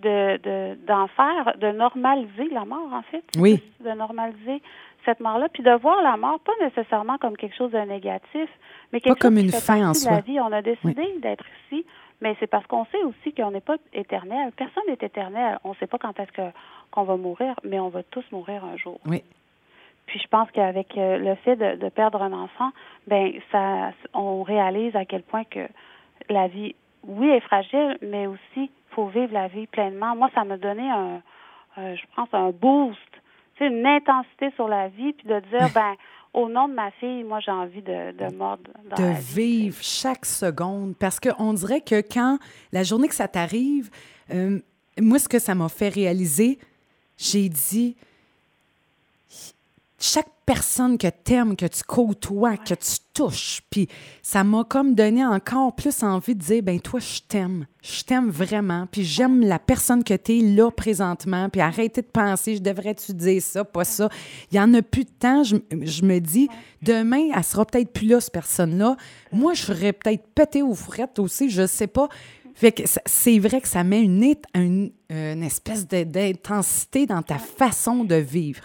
de, 0.00 0.36
de, 0.38 0.74
d'en 0.86 1.06
faire, 1.08 1.56
de 1.58 1.68
normaliser 1.72 2.48
la 2.50 2.64
mort, 2.64 2.92
en 2.92 3.02
fait. 3.02 3.24
Oui. 3.38 3.62
De 3.80 3.90
normaliser 3.90 4.60
cette 5.04 5.20
mort-là, 5.20 5.48
puis 5.52 5.62
de 5.62 5.70
voir 5.72 6.00
la 6.02 6.16
mort 6.16 6.40
pas 6.40 6.52
nécessairement 6.62 7.18
comme 7.18 7.36
quelque 7.36 7.54
chose 7.56 7.70
de 7.72 7.78
négatif, 7.78 8.48
mais 8.92 9.00
quelque 9.00 9.18
comme 9.20 9.34
chose 9.34 9.40
qui 9.40 9.46
une 9.46 9.52
fait 9.52 9.60
fin 9.60 9.88
en 9.88 9.92
de 9.92 9.96
soi. 9.96 10.12
la 10.12 10.20
vie. 10.20 10.40
On 10.40 10.50
a 10.50 10.62
décidé 10.62 11.06
d'être 11.20 11.44
ici, 11.70 11.84
mais 12.24 12.34
c'est 12.40 12.48
parce 12.48 12.66
qu'on 12.66 12.84
sait 12.86 13.02
aussi 13.04 13.32
qu'on 13.34 13.52
n'est 13.52 13.60
pas 13.60 13.76
éternel. 13.92 14.50
Personne 14.56 14.82
n'est 14.88 14.98
éternel. 15.00 15.58
On 15.62 15.70
ne 15.70 15.74
sait 15.76 15.86
pas 15.86 15.98
quand 15.98 16.18
est-ce 16.18 16.32
que 16.32 16.48
qu'on 16.90 17.04
va 17.04 17.16
mourir, 17.16 17.54
mais 17.62 17.78
on 17.78 17.88
va 17.90 18.02
tous 18.02 18.24
mourir 18.32 18.64
un 18.64 18.76
jour. 18.76 18.98
oui. 19.06 19.22
Puis 20.06 20.18
je 20.20 20.28
pense 20.28 20.50
qu'avec 20.50 20.98
euh, 20.98 21.16
le 21.16 21.34
fait 21.36 21.56
de, 21.56 21.76
de 21.76 21.88
perdre 21.88 22.20
un 22.22 22.32
enfant, 22.34 22.70
ben 23.06 23.32
ça, 23.50 23.92
on 24.12 24.42
réalise 24.42 24.94
à 24.96 25.04
quel 25.06 25.22
point 25.22 25.44
que 25.44 25.66
la 26.28 26.46
vie, 26.46 26.74
oui, 27.04 27.28
est 27.30 27.40
fragile, 27.40 27.96
mais 28.02 28.26
aussi 28.26 28.70
faut 28.90 29.06
vivre 29.06 29.32
la 29.32 29.48
vie 29.48 29.66
pleinement. 29.66 30.14
Moi, 30.14 30.28
ça 30.34 30.44
m'a 30.44 30.58
donné 30.58 30.90
un, 30.90 31.22
un- 31.78 31.94
je 31.94 32.02
pense, 32.14 32.28
un 32.34 32.50
boost, 32.50 33.00
tu 33.56 33.60
sais, 33.64 33.66
une 33.68 33.86
intensité 33.86 34.50
sur 34.56 34.68
la 34.68 34.88
vie, 34.88 35.14
puis 35.14 35.26
de 35.26 35.40
dire, 35.40 35.68
ben, 35.74 35.94
au 36.34 36.48
nom 36.48 36.68
de 36.68 36.74
ma 36.74 36.90
fille, 36.92 37.22
moi, 37.24 37.38
j'ai 37.40 37.52
envie 37.52 37.80
de, 37.82 38.12
de 38.12 38.34
mordre 38.34 38.70
dans 38.90 38.96
de 38.96 39.02
la 39.02 39.12
vie. 39.12 39.62
vivre 39.62 39.78
chaque 39.80 40.26
seconde. 40.26 40.96
Parce 40.96 41.20
qu'on 41.20 41.52
dirait 41.54 41.80
que 41.80 42.02
quand 42.02 42.38
la 42.72 42.82
journée 42.82 43.08
que 43.08 43.14
ça 43.14 43.28
t'arrive, 43.28 43.90
euh, 44.32 44.58
moi, 45.00 45.18
ce 45.18 45.28
que 45.28 45.38
ça 45.38 45.54
m'a 45.54 45.68
fait 45.68 45.88
réaliser, 45.88 46.58
j'ai 47.16 47.48
dit, 47.48 47.96
chaque 50.04 50.28
personne 50.44 50.98
que 50.98 51.06
t'aimes, 51.06 51.56
que 51.56 51.64
tu 51.64 51.82
côtoies, 51.82 52.58
que 52.58 52.74
tu 52.74 52.96
touches. 53.14 53.62
Puis 53.70 53.88
ça 54.22 54.44
m'a 54.44 54.62
comme 54.64 54.94
donné 54.94 55.24
encore 55.24 55.74
plus 55.74 56.02
envie 56.02 56.34
de 56.34 56.42
dire, 56.42 56.62
ben 56.62 56.78
toi, 56.78 57.00
je 57.00 57.20
t'aime. 57.26 57.66
Je 57.82 58.02
t'aime 58.02 58.28
vraiment. 58.28 58.86
Puis 58.90 59.02
j'aime 59.02 59.40
la 59.40 59.58
personne 59.58 60.04
que 60.04 60.12
tu 60.12 60.38
es 60.38 60.40
là 60.42 60.70
présentement. 60.70 61.48
Puis 61.48 61.62
arrêtez 61.62 62.02
de 62.02 62.06
penser, 62.06 62.56
je 62.56 62.60
devrais-tu 62.60 63.14
dire 63.14 63.40
ça, 63.40 63.64
pas 63.64 63.84
ça. 63.84 64.10
Il 64.52 64.58
y 64.58 64.60
en 64.60 64.74
a 64.74 64.82
plus 64.82 65.04
de 65.04 65.10
temps. 65.10 65.42
Je, 65.42 66.04
me 66.04 66.18
dis, 66.18 66.48
demain, 66.82 67.30
elle 67.34 67.44
sera 67.44 67.64
peut-être 67.64 67.90
plus 67.90 68.06
là, 68.06 68.20
cette 68.20 68.34
personne-là. 68.34 68.98
Moi, 69.32 69.54
je 69.54 69.62
serais 69.62 69.94
peut-être 69.94 70.26
pété 70.34 70.62
aux 70.62 70.74
frettes 70.74 71.18
aussi, 71.18 71.48
je 71.48 71.66
sais 71.66 71.86
pas. 71.86 72.10
Fait 72.54 72.72
que 72.72 72.82
c'est 73.06 73.38
vrai 73.38 73.62
que 73.62 73.68
ça 73.68 73.82
met 73.84 74.02
une, 74.02 74.34
une 74.54 75.42
espèce 75.42 75.88
d'intensité 75.88 77.06
dans 77.06 77.22
ta 77.22 77.38
façon 77.38 78.04
de 78.04 78.16
vivre 78.16 78.64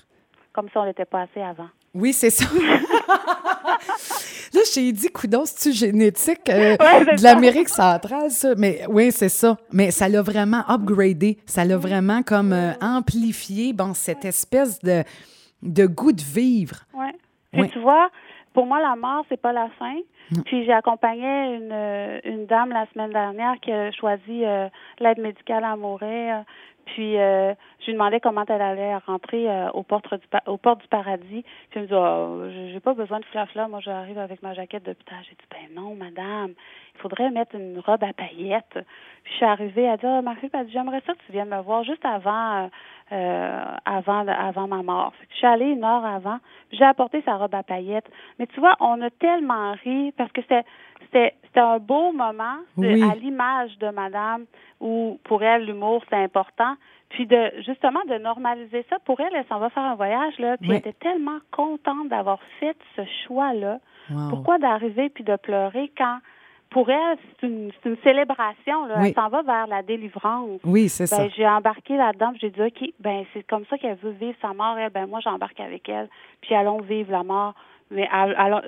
comme 0.60 0.70
si 0.70 0.78
on 0.78 0.84
n'était 0.84 1.06
pas 1.06 1.22
assez 1.22 1.42
avant. 1.42 1.70
Oui, 1.94 2.12
c'est 2.12 2.30
ça. 2.30 2.46
là, 4.54 4.62
j'ai 4.74 4.92
dit, 4.92 5.08
coudon, 5.08 5.46
c'est-tu 5.46 5.74
génétique 5.74 6.50
euh, 6.50 6.76
de 6.76 7.24
l'Amérique 7.24 7.70
centrale, 7.70 8.30
ça? 8.30 8.56
Mais 8.58 8.82
oui, 8.90 9.14
c'est 9.14 9.30
ça. 9.30 9.56
Mais 9.72 9.92
ça 9.92 10.10
l'a 10.10 10.22
vraiment 10.22 10.66
upgradé. 10.68 11.38
Ça 11.46 11.64
l'a 11.64 11.78
vraiment 11.78 12.24
comme 12.24 12.52
euh, 12.52 12.74
amplifié, 12.82 13.72
bon, 13.72 13.94
cette 13.94 14.26
espèce 14.26 14.82
de, 14.82 15.04
de 15.64 15.86
goût 15.86 16.12
de 16.12 16.22
vivre. 16.22 16.80
Oui. 16.94 17.08
Puis 17.54 17.70
tu 17.70 17.80
vois, 17.80 18.10
pour 18.54 18.66
moi, 18.66 18.82
la 18.82 18.98
mort, 18.98 19.24
c'est 19.30 19.42
pas 19.42 19.54
la 19.54 19.70
fin. 19.80 19.96
Puis 20.46 20.66
j'ai 20.66 20.74
accompagné 20.74 21.56
une, 21.56 21.72
euh, 21.72 22.20
une 22.26 22.48
dame 22.48 22.72
la 22.72 22.86
semaine 22.94 23.12
dernière 23.12 23.56
qui 23.62 23.72
a 23.72 23.92
choisi 23.92 24.44
l'aide 25.00 25.20
médicale 25.20 25.64
à 25.64 25.78
mourir. 25.78 26.44
Puis 26.94 27.18
euh, 27.18 27.54
je 27.80 27.88
lui 27.88 27.94
demandais 27.94 28.20
comment 28.20 28.46
elle 28.48 28.62
allait 28.62 28.96
rentrer 28.98 29.50
euh, 29.50 29.70
aux 29.72 29.84
portes 29.84 30.14
du 30.14 30.28
du 30.28 30.88
paradis. 30.90 31.44
Puis 31.70 31.76
elle 31.76 31.82
me 31.84 31.88
dit 31.88 31.94
oh, 31.96 32.72
j'ai 32.72 32.80
pas 32.80 32.94
besoin 32.94 33.20
de 33.20 33.26
flafla, 33.26 33.68
moi 33.68 33.80
j'arrive 33.80 34.18
avec 34.18 34.42
ma 34.42 34.54
jaquette 34.54 34.84
d'hôpital. 34.84 35.18
J'ai 35.24 35.36
dit 35.36 35.48
ben 35.52 35.82
non 35.82 35.96
madame, 35.96 36.54
il 36.96 37.02
faudrait 37.02 37.30
mettre 37.30 37.56
une 37.56 37.80
robe 37.80 38.04
à 38.04 38.14
paillettes. 38.14 38.74
Puis 38.74 39.32
je 39.32 39.36
suis 39.38 39.46
arrivée, 39.46 39.84
elle 39.84 39.98
dit 39.98 40.06
oh, 40.06 40.22
ma 40.22 40.36
fille, 40.36 40.50
j'aimerais 40.72 41.02
ça 41.06 41.14
que 41.14 41.20
tu 41.26 41.32
viennes 41.32 41.50
me 41.50 41.62
voir 41.62 41.84
juste 41.84 42.06
avant 42.06 42.70
euh, 43.12 43.64
avant 43.86 44.28
avant 44.28 44.68
ma 44.68 44.84
mort. 44.84 45.14
je 45.32 45.36
suis 45.36 45.48
allée 45.48 45.70
une 45.70 45.84
heure 45.84 46.06
avant, 46.06 46.40
j'ai 46.72 46.86
apporté 46.86 47.22
sa 47.24 47.38
robe 47.38 47.54
à 47.56 47.64
paillettes. 47.64 48.10
Mais 48.40 48.48
tu 48.48 48.60
vois, 48.60 48.76
on 48.80 49.02
a 49.02 49.10
tellement 49.10 49.74
ri 49.84 50.12
parce 50.18 50.32
que 50.32 50.42
c'était 50.42 51.34
un 51.58 51.80
beau 51.80 52.12
moment 52.12 52.58
à 52.78 53.16
l'image 53.16 53.78
de 53.80 53.90
madame 53.90 54.46
où 54.80 55.20
pour 55.24 55.44
elle 55.44 55.66
l'humour 55.66 56.04
c'est 56.10 56.16
important. 56.16 56.76
Puis 57.10 57.26
de 57.26 57.52
justement 57.66 58.02
de 58.08 58.18
normaliser 58.18 58.86
ça 58.90 58.98
pour 59.00 59.20
elle, 59.20 59.34
elle 59.34 59.46
s'en 59.48 59.60
va 59.60 59.70
faire 59.70 59.84
un 59.84 59.96
voyage 59.96 60.38
là, 60.38 60.58
puis 60.58 60.70
elle 60.72 60.78
était 60.78 60.94
tellement 60.94 61.40
contente 61.52 62.10
d'avoir 62.10 62.40
fait 62.60 62.78
ce 62.96 63.02
choix 63.26 63.54
là. 63.54 63.80
Pourquoi 64.30 64.58
d'arriver 64.58 65.10
puis 65.10 65.24
de 65.24 65.36
pleurer 65.36 65.92
quand 65.98 66.20
pour 66.70 66.90
elle, 66.90 67.18
c'est 67.40 67.48
une, 67.48 67.72
une, 67.86 67.98
célébration. 68.04 68.86
Là. 68.86 68.96
Elle 69.06 69.14
s'en 69.14 69.30
va 69.30 69.42
vers 69.42 69.68
la 69.68 69.82
délivrance. 69.82 70.60
Oui, 70.64 70.88
c'est 70.88 71.10
ben, 71.10 71.24
ça. 71.24 71.30
J'ai 71.30 71.48
embarqué 71.48 71.98
là-dedans. 71.98 72.34
J'ai 72.40 72.52
dit, 72.52 72.62
OK, 72.62 72.94
ben 73.00 73.26
c'est 73.34 73.44
comme 73.44 73.66
ça 73.70 73.78
qu'elle 73.78 73.98
veut 73.98 74.12
vivre 74.12 74.38
sa 74.42 74.54
mort. 74.54 74.78
Elle, 74.78 74.92
ben 74.92 75.08
moi, 75.08 75.20
j'embarque 75.24 75.60
avec 75.60 75.90
elle. 75.90 76.10
Puis 76.42 76.54
allons 76.54 76.82
vivre 76.82 77.12
la 77.12 77.24
mort, 77.24 77.56
mais 77.90 78.08
allons 78.12 78.62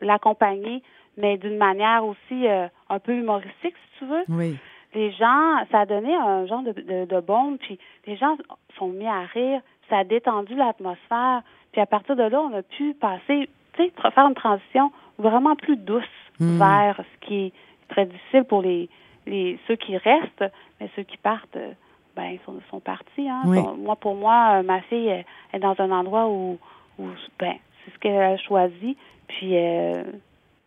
l'accompagner, 0.00 0.82
mais 1.16 1.36
d'une 1.36 1.58
manière 1.58 2.04
aussi 2.04 2.46
euh, 2.46 2.68
un 2.88 2.98
peu 2.98 3.12
humoristique, 3.12 3.74
si 3.76 3.98
tu 3.98 4.06
veux. 4.06 4.24
Oui 4.28 4.56
les 4.94 5.10
gens, 5.12 5.64
ça 5.70 5.80
a 5.80 5.86
donné 5.86 6.14
un 6.14 6.46
genre 6.46 6.62
de, 6.62 6.72
de, 7.04 7.20
bombe, 7.20 7.58
puis 7.58 7.78
les 8.06 8.16
gens 8.16 8.36
sont 8.76 8.88
mis 8.88 9.06
à 9.06 9.22
rire, 9.22 9.60
ça 9.88 9.98
a 9.98 10.04
détendu 10.04 10.54
l'atmosphère, 10.54 11.42
puis 11.72 11.80
à 11.80 11.86
partir 11.86 12.16
de 12.16 12.22
là, 12.22 12.40
on 12.40 12.52
a 12.54 12.62
pu 12.62 12.94
passer, 12.94 13.48
tu 13.74 13.84
sais, 13.84 13.92
faire 14.10 14.26
une 14.26 14.34
transition 14.34 14.92
vraiment 15.18 15.56
plus 15.56 15.76
douce 15.76 16.04
hmm. 16.40 16.58
vers 16.58 16.96
ce 16.96 17.26
qui 17.26 17.34
est 17.46 17.52
très 17.88 18.06
difficile 18.06 18.44
pour 18.44 18.62
les, 18.62 18.88
les 19.26 19.58
ceux 19.66 19.76
qui 19.76 19.96
restent, 19.96 20.44
mais 20.80 20.88
ceux 20.96 21.02
qui 21.02 21.16
partent, 21.16 21.58
ben 22.16 22.24
ils 22.24 22.40
sont, 22.44 22.60
sont 22.70 22.80
partis. 22.80 23.28
Hein. 23.28 23.42
moi, 23.78 23.96
pour 23.96 24.14
moi, 24.14 24.58
euh, 24.58 24.62
ma 24.62 24.80
fille 24.82 25.08
est 25.08 25.58
dans 25.58 25.74
un 25.78 25.90
endroit 25.90 26.28
où, 26.28 26.58
où 26.98 27.08
ben 27.38 27.54
c'est 27.84 27.92
ce 27.92 27.98
qu'elle 27.98 28.20
a 28.20 28.36
choisi, 28.36 28.96
puis 29.28 29.56
euh, 29.56 30.04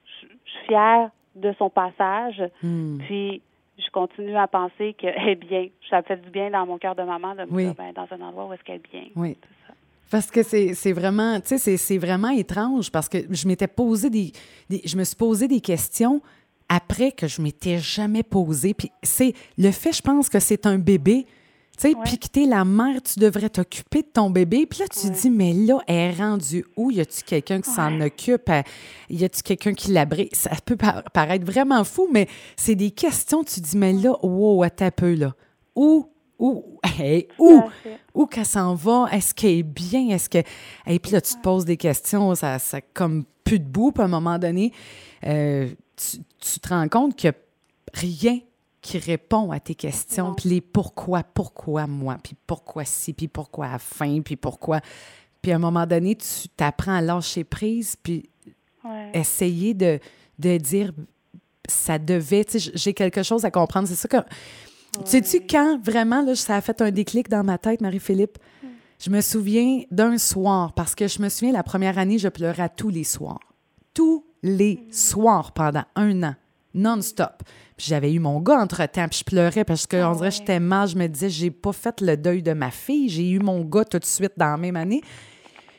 je 0.06 0.28
suis 0.28 0.68
fière 0.68 1.10
de 1.36 1.54
son 1.58 1.70
passage, 1.70 2.42
hmm. 2.64 3.00
puis 3.00 3.42
je 3.78 3.90
continue 3.92 4.38
à 4.38 4.48
penser 4.48 4.94
qu'elle 4.94 5.30
est 5.30 5.36
bien. 5.36 5.68
Ça 5.90 6.02
fait 6.02 6.18
du 6.18 6.30
bien 6.30 6.50
dans 6.50 6.66
mon 6.66 6.78
cœur 6.78 6.96
de 6.96 7.04
maman 7.04 7.36
de 7.36 7.44
me 7.44 7.62
dire, 7.62 7.76
ben, 7.76 7.92
dans 7.94 8.08
un 8.10 8.22
endroit 8.22 8.46
où 8.46 8.54
est-ce 8.54 8.64
qu'elle 8.64 8.78
est 8.78 8.92
bien. 8.92 9.04
Oui. 9.16 9.38
Parce 10.12 10.28
que 10.28 10.44
c'est 10.44 10.92
vraiment, 10.92 11.40
tu 11.42 11.58
sais, 11.58 11.78
c'est 11.78 11.98
vraiment 11.98 12.30
étrange 12.30 12.92
parce 12.92 13.10
que 13.10 13.18
je 13.30 13.48
m'étais 13.48 13.68
posé 13.68 14.10
des, 14.10 14.32
je 14.70 14.98
me 14.98 15.04
suis 15.04 15.16
posé 15.16 15.48
des 15.48 15.62
questions 15.62 16.22
après 16.70 17.12
que 17.12 17.28
je 17.28 17.42
m'étais 17.42 17.80
jamais 17.80 18.24
posé. 18.24 18.74
Puis 18.74 18.92
c'est 19.04 19.34
le 19.58 19.72
fait, 19.72 19.94
je 19.94 20.02
pense 20.02 20.30
que 20.30 20.40
c'est 20.40 20.66
un 20.66 20.78
bébé 20.78 21.26
tu 21.78 21.90
sais, 21.90 21.96
puis 22.06 22.18
que 22.18 22.28
t'es 22.28 22.46
la 22.46 22.64
mère, 22.64 23.02
tu 23.02 23.20
devrais 23.20 23.50
t'occuper 23.50 24.02
de 24.02 24.08
ton 24.08 24.30
bébé. 24.30 24.66
Puis 24.66 24.80
là, 24.80 24.86
tu 24.88 25.10
te 25.10 25.22
dis, 25.22 25.30
mais 25.30 25.52
là, 25.52 25.80
elle 25.88 25.96
est 25.96 26.12
rendue 26.14 26.66
où? 26.78 26.90
Y 26.90 27.02
a-tu 27.02 27.22
quelqu'un 27.24 27.60
qui 27.60 27.70
s'en 27.70 28.00
occupe? 28.00 28.50
Y 29.10 29.26
a-tu 29.26 29.44
quelqu'un 29.44 29.74
qui 29.74 29.92
l'abrite? 29.92 30.34
Ça 30.36 30.52
peut 30.64 30.78
paraître 30.78 31.46
vraiment 31.46 31.84
fou, 31.84 32.08
mais 32.14 32.30
c'est 32.56 32.76
des 32.76 32.92
questions. 32.92 33.44
Tu 33.44 33.60
dis, 33.60 33.76
mais 33.76 33.92
là, 33.92 34.16
wow, 34.24 34.64
attends 34.64 34.86
un 34.86 34.92
peu, 34.92 35.16
là. 35.16 35.34
Où? 35.76 36.08
Où? 36.38 36.80
Hey, 36.84 37.28
où? 37.40 37.64
Où 38.14 38.26
qu'elle 38.26 38.46
s'en 38.46 38.76
va? 38.76 39.08
Est-ce 39.12 39.34
qu'elle 39.34 39.60
est 39.60 39.64
bien? 39.64 40.10
Est-ce 40.10 40.30
que. 40.30 40.40
Et 40.88 41.00
puis 41.00 41.12
là, 41.12 41.22
tu 41.22 41.34
te 41.34 41.42
poses 41.42 41.66
des 41.66 41.78
questions, 41.78 42.36
ça, 42.36 42.60
ça 42.60 42.82
comme 42.82 43.26
plus 43.44 43.60
de 43.60 43.66
bout, 43.66 43.92
puis 43.92 44.02
à 44.02 44.06
un 44.06 44.10
moment 44.10 44.38
donné, 44.38 44.72
euh, 45.26 45.70
tu, 45.96 46.18
tu 46.40 46.60
te 46.60 46.70
rends 46.70 46.88
compte 46.90 47.16
que 47.18 47.30
rien 47.94 48.40
qui 48.82 48.98
répond 49.00 49.52
à 49.52 49.60
tes 49.60 49.76
questions, 49.76 50.34
puis 50.36 50.50
les 50.50 50.62
pourquoi, 50.62 51.24
pourquoi 51.24 51.88
moi, 51.88 52.18
puis 52.22 52.36
pourquoi 52.46 52.86
si, 52.86 53.14
puis 53.14 53.28
pourquoi 53.28 53.68
à 53.68 53.80
fin, 53.80 54.22
puis 54.22 54.36
pourquoi. 54.36 54.80
Puis 55.42 55.52
à 55.52 55.56
un 55.56 55.60
moment 55.60 55.86
donné, 55.86 56.16
tu 56.16 56.50
t'apprends 56.50 56.96
à 56.96 57.02
lâcher 57.02 57.44
prise, 57.44 57.96
puis 58.02 58.30
essayer 59.14 59.74
de, 59.74 60.00
de 60.38 60.58
dire 60.58 60.92
ça 61.68 61.98
devait, 61.98 62.46
tu 62.46 62.60
sais, 62.60 62.72
j'ai 62.76 62.94
quelque 62.94 63.24
chose 63.24 63.46
à 63.46 63.52
comprendre. 63.52 63.88
C'est 63.88 63.96
ça 63.96 64.08
que. 64.08 64.18
Tu 65.04 65.12
sais-tu 65.12 65.42
quand 65.48 65.80
vraiment, 65.84 66.22
là, 66.22 66.36
ça 66.36 66.56
a 66.56 66.62
fait 66.62 66.82
un 66.82 66.92
déclic 66.92 67.30
dans 67.30 67.44
ma 67.44 67.58
tête, 67.58 67.82
Marie-Philippe? 67.82 68.38
Hmm. 68.64 68.68
Je 69.00 69.10
me 69.10 69.22
souviens 69.22 69.82
d'un 69.92 70.18
soir, 70.18 70.74
parce 70.74 70.96
que 70.96 71.08
je 71.08 71.22
me 71.22 71.30
souviens, 71.30 71.54
la 71.54 71.64
première 71.64 71.98
année, 71.98 72.18
je 72.18 72.30
pleurais 72.30 72.70
tous 72.76 72.90
les 72.90 73.04
soirs. 73.04 73.40
Tous 73.94 74.26
les 74.42 74.76
hmm. 74.76 74.92
soirs 74.92 75.52
pendant 75.52 75.84
un 75.96 76.24
an, 76.24 76.36
non-stop. 76.74 77.44
Puis 77.78 77.88
j'avais 77.90 78.14
eu 78.14 78.20
mon 78.20 78.40
gars 78.40 78.60
entre-temps, 78.60 79.08
puis 79.10 79.20
je 79.20 79.24
pleurais 79.26 79.66
parce 79.66 79.86
qu'on 79.86 80.12
ah 80.12 80.16
dirait 80.16 80.30
que 80.30 80.36
j'étais 80.36 80.60
mal. 80.60 80.88
Je 80.88 80.96
me 80.96 81.08
disais, 81.08 81.30
j'ai 81.30 81.52
pas 81.52 81.74
fait 81.74 82.00
le 82.00 82.16
deuil 82.16 82.42
de 82.42 82.54
ma 82.54 82.72
fille. 82.72 83.10
J'ai 83.10 83.30
eu 83.30 83.40
mon 83.40 83.62
gars 83.66 83.84
tout 83.84 84.00
de 84.00 84.06
suite 84.06 84.34
dans 84.38 84.52
la 84.52 84.58
même 84.58 84.78
année. 84.78 85.02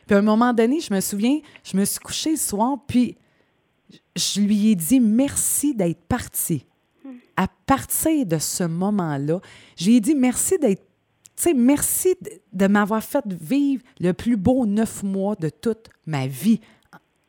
Puis 0.07 0.15
à 0.15 0.19
un 0.19 0.23
moment 0.23 0.53
donné, 0.53 0.81
je 0.81 0.93
me 0.93 1.01
souviens, 1.01 1.41
je 1.65 1.77
me 1.77 1.85
suis 1.85 1.99
couchée 1.99 2.33
le 2.33 2.37
soir, 2.37 2.77
puis 2.87 3.17
je 4.15 4.41
lui 4.41 4.71
ai 4.71 4.75
dit 4.75 5.01
merci 5.01 5.75
d'être 5.75 6.05
parti. 6.07 6.67
À 7.37 7.49
partir 7.67 8.27
de 8.27 8.39
ce 8.39 8.65
moment-là, 8.65 9.41
j'ai 9.77 10.01
dit 10.01 10.15
merci 10.15 10.59
d'être 10.59 10.83
tu 11.37 11.43
sais, 11.43 11.55
merci 11.55 12.15
de 12.55 12.67
m'avoir 12.67 13.05
fait 13.05 13.23
vivre 13.27 13.83
le 14.01 14.13
plus 14.13 14.39
beau 14.39 14.65
neuf 14.65 15.03
mois 15.03 15.35
de 15.37 15.51
toute 15.51 15.91
ma 16.07 16.27
vie 16.27 16.61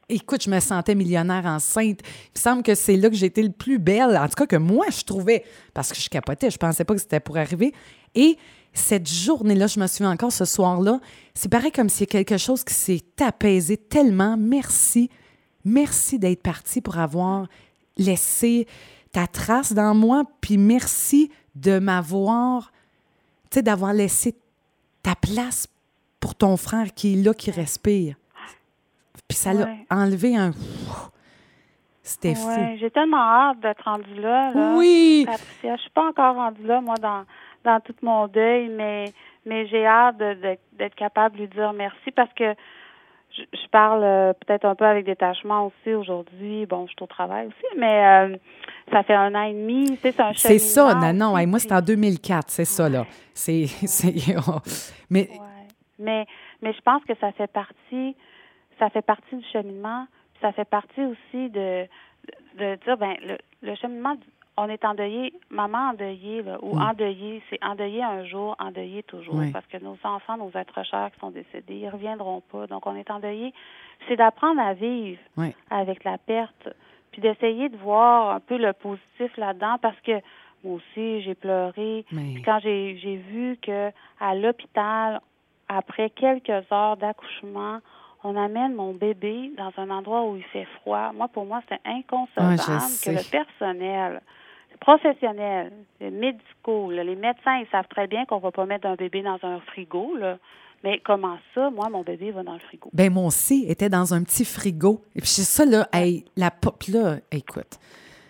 Écoute, 0.10 0.44
je 0.44 0.50
me 0.50 0.62
sentais 0.62 0.96
millionnaire 0.96 1.46
enceinte. 1.46 2.00
Il 2.02 2.32
me 2.36 2.40
semble 2.40 2.64
que 2.64 2.76
c'est 2.76 2.96
là 2.96 3.10
que 3.10 3.16
j'étais 3.16 3.44
le 3.44 3.52
plus 3.52 3.78
belle, 3.78 4.16
en 4.16 4.26
tout 4.30 4.36
cas 4.36 4.46
que 4.46 4.56
moi, 4.56 4.86
je 4.90 5.04
trouvais, 5.04 5.44
parce 5.74 5.92
que 5.92 6.00
je 6.00 6.08
capotais, 6.08 6.50
je 6.50 6.58
pensais 6.58 6.86
pas 6.86 6.94
que 6.94 7.02
c'était 7.02 7.20
pour 7.20 7.36
arriver. 7.36 7.74
Et 8.16 8.38
cette 8.72 9.10
journée-là, 9.10 9.68
je 9.68 9.82
me 9.82 9.88
souviens 9.88 10.12
encore 10.12 10.32
ce 10.32 10.46
soir-là, 10.46 11.02
c'est 11.34 11.50
pareil 11.50 11.74
comme 11.74 11.88
a 11.88 12.06
quelque 12.06 12.38
chose 12.38 12.64
qui 12.64 12.74
s'est 12.74 13.04
apaisé 13.20 13.76
tellement. 13.76 14.38
Merci. 14.38 15.10
Merci 15.66 16.20
d'être 16.20 16.42
parti 16.42 16.80
pour 16.80 16.98
avoir 16.98 17.48
laissé 17.98 18.66
ta 19.12 19.28
trace 19.28 19.74
dans 19.74 19.94
moi, 19.94 20.24
puis 20.42 20.58
merci 20.58 21.32
de 21.56 21.80
m'avoir, 21.80 22.72
tu 23.50 23.56
sais, 23.56 23.62
d'avoir 23.62 23.94
laissé 23.94 24.36
ta 25.04 25.16
place 25.16 25.68
pour 26.20 26.36
ton 26.36 26.58
frère 26.58 26.94
qui 26.94 27.14
est 27.14 27.24
là, 27.24 27.34
qui 27.34 27.52
respire. 27.52 28.16
Puis 29.28 29.38
ça 29.38 29.54
l'a 29.54 29.68
enlevé 29.90 30.38
un. 30.38 30.52
C'était 32.02 32.36
fou. 32.36 32.50
J'ai 32.80 32.90
tellement 32.92 33.18
hâte 33.18 33.60
d'être 33.60 33.84
rendue 33.84 34.16
là, 34.16 34.54
Oui. 34.78 35.26
Patricia, 35.26 35.76
je 35.76 35.82
suis 35.82 35.90
pas 35.92 36.08
encore 36.08 36.36
rendue 36.36 36.64
là, 36.64 36.80
moi, 36.80 36.96
dans, 36.96 37.26
dans 37.66 37.82
tout 37.82 37.96
mon 38.02 38.28
deuil, 38.28 38.70
mais, 38.70 39.14
mais 39.46 39.68
j'ai 39.68 39.86
hâte 39.86 40.18
d'être 40.18 40.96
capable 40.96 41.36
de 41.36 41.42
lui 41.42 41.48
dire 41.50 41.74
merci 41.74 42.12
parce 42.12 42.32
que 42.34 42.56
je, 43.38 43.68
parle 43.72 44.04
euh, 44.04 44.34
peut-être 44.34 44.66
un 44.66 44.76
peu 44.76 44.86
avec 44.86 45.06
détachement 45.06 45.68
aussi 45.68 45.94
aujourd'hui. 45.94 46.66
Bon, 46.66 46.88
je 46.88 46.92
suis 46.92 47.04
au 47.04 47.08
travail 47.08 47.48
aussi, 47.48 47.78
mais 47.78 48.06
euh, 48.06 48.38
ça 48.92 49.04
fait 49.04 49.14
un 49.14 49.34
an 49.36 49.44
et 49.44 49.54
demi. 49.54 49.98
C'est 50.02 50.20
un 50.20 50.32
C'est 50.36 50.60
ça, 50.60 50.94
non, 50.96 51.14
non. 51.14 51.48
moi, 51.48 51.60
c'est 51.60 51.72
en 51.72 51.82
2004, 51.82 52.50
c'est 52.50 52.66
ça, 52.66 52.90
là. 52.90 53.06
C'est. 53.34 53.66
mais... 55.10 55.30
mais, 56.00 56.26
mais 56.62 56.74
je 56.74 56.82
pense 56.82 57.04
que 57.06 57.14
ça 57.20 57.32
fait 57.32 57.52
partie 57.52 58.16
ça 58.80 58.90
fait 58.90 59.02
partie 59.02 59.36
du 59.36 59.46
cheminement. 59.52 60.08
Ça 60.42 60.52
fait 60.52 60.66
partie 60.66 61.02
aussi 61.02 61.50
de, 61.50 61.88
de, 62.58 62.76
dire, 62.86 62.98
ben 62.98 63.16
le, 63.26 63.38
le 63.62 63.76
cheminement, 63.76 64.16
on 64.58 64.68
est 64.70 64.84
endeuillé, 64.84 65.34
maman 65.52 65.90
endeuillée, 65.92 66.42
là, 66.42 66.58
ou 66.64 66.76
Mm. 66.76 66.82
endeuillé, 66.82 67.44
c'est 67.50 67.64
endeuillé 67.64 68.04
un 68.04 68.26
jour, 68.26 68.56
endeuillé 68.60 69.04
toujours. 69.04 69.36
Oui. 69.36 69.52
Parce 69.52 69.66
que 69.68 69.78
nos 69.78 69.98
enfants, 70.04 70.38
nos 70.38 70.50
êtres 70.56 70.84
chers 70.84 71.12
qui 71.14 71.20
sont 71.20 71.30
décédés, 71.30 71.76
ils 71.76 71.90
reviendront 71.90 72.42
pas. 72.52 72.66
Donc, 72.66 72.88
on 72.88 72.96
est 72.96 73.10
endeuillé. 73.12 73.54
C'est 74.08 74.16
d'apprendre 74.16 74.60
à 74.60 74.74
vivre 74.74 75.20
Oui. 75.38 75.54
avec 75.70 76.04
la 76.04 76.18
perte, 76.18 76.70
puis 77.12 77.22
d'essayer 77.22 77.70
de 77.70 77.78
voir 77.78 78.32
un 78.36 78.40
peu 78.40 78.58
le 78.58 78.74
positif 78.74 79.36
là-dedans, 79.38 79.78
parce 79.82 80.00
que 80.02 80.14
moi 80.64 80.76
aussi, 80.78 81.22
j'ai 81.22 81.36
pleuré. 81.36 82.04
Puis 82.10 82.42
quand 82.44 82.60
j'ai 82.60 82.98
j'ai 82.98 83.16
vu 83.18 83.58
que 83.62 83.92
à 84.20 84.34
l'hôpital, 84.34 85.22
après 85.70 86.10
quelques 86.10 86.50
heures 86.72 86.98
d'accouchement, 86.98 87.80
on 88.24 88.36
amène 88.36 88.74
mon 88.74 88.94
bébé 88.94 89.52
dans 89.56 89.72
un 89.78 89.92
endroit 89.92 90.24
où 90.26 90.36
il 90.36 90.44
fait 90.46 90.66
froid. 90.82 91.12
Moi, 91.14 91.28
pour 91.28 91.46
moi, 91.46 91.62
c'était 91.70 91.82
inconcevable 91.86 92.56
Ouais, 92.60 92.98
que 93.04 93.12
le 93.12 93.30
personnel 93.30 94.22
professionnel, 94.80 95.72
les 96.00 96.12
médicaux, 96.12 96.92
là, 96.92 97.04
les 97.04 97.16
médecins, 97.16 97.58
ils 97.60 97.68
savent 97.72 97.88
très 97.90 98.08
bien 98.08 98.26
qu'on 98.26 98.40
va 98.40 98.52
pas 98.52 98.66
mettre 98.66 98.88
un 98.88 98.96
bébé 98.96 99.22
dans 99.22 99.40
un 99.44 99.60
frigo, 99.60 100.16
là. 100.18 100.38
Mais 100.84 101.02
comment 101.04 101.38
ça, 101.56 101.70
moi, 101.72 101.90
mon 101.90 102.04
bébé 102.04 102.32
va 102.32 102.44
dans 102.44 102.54
le 102.54 102.60
frigo? 102.60 102.90
Ben, 102.94 103.12
moi 103.12 103.26
aussi, 103.26 103.66
était 103.68 103.90
dans 103.90 104.14
un 104.14 104.24
petit 104.24 104.46
frigo. 104.46 105.02
Et 105.16 105.22
puis, 105.22 105.30
c'est 105.30 105.42
ça, 105.42 105.66
là, 105.66 105.88
hey, 105.92 106.24
la 106.36 106.52
pop, 106.52 106.84
là, 106.88 107.18
écoute. 107.32 107.80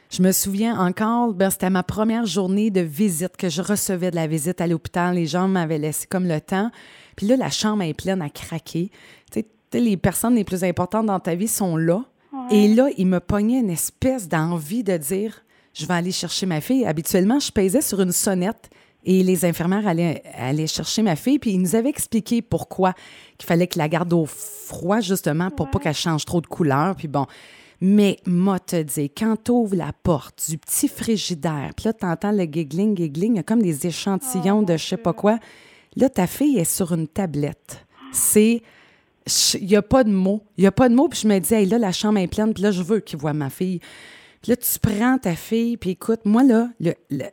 Je 0.10 0.24
me 0.24 0.32
souviens 0.32 0.80
encore, 0.80 1.34
ben, 1.34 1.50
c'était 1.50 1.70
ma 1.70 1.84
première 1.84 2.26
journée 2.26 2.72
de 2.72 2.80
visite, 2.80 3.36
que 3.36 3.50
je 3.50 3.62
recevais 3.62 4.12
de 4.12 4.16
la 4.16 4.28
visite 4.28 4.62
à 4.62 4.68
l'hôpital. 4.68 5.16
Les 5.16 5.26
gens 5.26 5.50
m'avaient 5.50 5.78
laissé 5.78 6.08
comme 6.08 6.26
le 6.26 6.40
temps. 6.40 6.72
Puis 7.18 7.28
là, 7.28 7.36
la 7.36 7.50
chambre 7.50 7.84
est 7.84 7.94
pleine 7.94 8.22
à 8.22 8.30
craquer. 8.30 8.90
Tu 9.32 9.42
sais, 9.42 9.44
tu 9.44 9.50
sais, 9.74 9.80
les 9.82 9.98
personnes 9.98 10.36
les 10.36 10.46
plus 10.46 10.64
importantes 10.64 11.08
dans 11.08 11.20
ta 11.20 11.36
vie 11.36 11.50
sont 11.50 11.76
là. 11.76 12.04
Et 12.50 12.74
là, 12.74 12.88
il 12.98 13.08
me 13.08 13.20
pognait 13.20 13.60
une 13.60 13.70
espèce 13.70 14.30
d'envie 14.30 14.84
de 14.84 14.96
dire 14.96 15.42
je 15.78 15.86
vais 15.86 15.94
aller 15.94 16.12
chercher 16.12 16.46
ma 16.46 16.62
fille. 16.62 16.86
Habituellement, 16.86 17.40
je 17.40 17.52
pesais 17.52 17.82
sur 17.82 18.02
une 18.02 18.12
sonnette 18.12 18.70
et 19.04 19.24
les 19.24 19.46
infirmières 19.46 19.88
allaient, 19.88 20.24
allaient 20.36 20.68
chercher 20.68 21.04
ma 21.04 21.16
fille. 21.16 21.40
Puis 21.40 21.52
ils 21.52 21.62
nous 21.62 21.76
avaient 21.76 21.90
expliqué 21.90 22.42
pourquoi 22.42 22.94
qu'il 23.38 23.48
fallait 23.48 23.68
que 23.68 23.78
la 23.78 23.88
garde 23.88 24.12
au 24.12 24.26
froid, 24.26 25.02
justement, 25.02 25.52
pour 25.52 25.70
pas 25.70 25.80
qu'elle 25.80 25.94
change 25.94 26.26
trop 26.26 26.42
de 26.42 26.48
couleur. 26.48 26.96
Puis 26.96 27.08
bon. 27.08 27.26
Mais, 27.80 28.18
moi, 28.26 28.60
te 28.60 28.82
dire, 28.82 29.10
quand 29.16 29.36
tu 29.44 29.52
ouvres 29.52 29.76
la 29.76 29.94
porte 29.94 30.50
du 30.50 30.58
petit 30.58 30.88
frigidaire, 30.88 31.74
puis 31.78 31.86
là, 31.86 31.94
tu 31.94 32.06
entends 32.08 32.32
le 32.32 32.46
giggling, 32.46 32.98
giggling, 32.98 33.34
il 33.34 33.36
y 33.36 33.40
a 33.40 33.44
comme 33.44 33.62
des 33.62 33.86
échantillons 33.86 34.64
de 34.64 34.76
je 34.78 34.84
sais 34.84 34.98
pas 34.98 35.14
quoi. 35.14 35.38
Là, 35.96 36.10
ta 36.10 36.26
fille 36.26 36.58
est 36.58 36.64
sur 36.64 36.92
une 36.92 37.08
tablette. 37.08 37.86
C'est. 38.12 38.64
Il 39.60 39.68
n'y 39.68 39.76
a 39.76 39.82
pas 39.82 40.04
de 40.04 40.10
mots. 40.10 40.42
Il 40.58 40.62
n'y 40.62 40.68
a 40.68 40.72
pas 40.72 40.90
de 40.90 40.96
mots. 40.96 41.08
Puis 41.08 41.20
je 41.22 41.28
me 41.28 41.38
dis, 41.38 41.54
hey, 41.54 41.68
là, 41.68 41.78
la 41.78 41.92
chambre 41.92 42.18
est 42.18 42.28
pleine, 42.28 42.54
puis 42.54 42.64
là, 42.64 42.72
je 42.72 42.82
veux 42.82 43.00
qu'il 43.00 43.20
voit 43.20 43.34
ma 43.34 43.52
fille. 43.52 43.80
Là, 44.48 44.56
tu 44.56 44.80
prends 44.80 45.18
ta 45.18 45.36
fille, 45.36 45.78
puis 45.78 45.92
écoute, 45.92 46.22
moi, 46.26 46.44
là, 46.44 46.70
le, 46.80 46.94
le- 47.10 47.26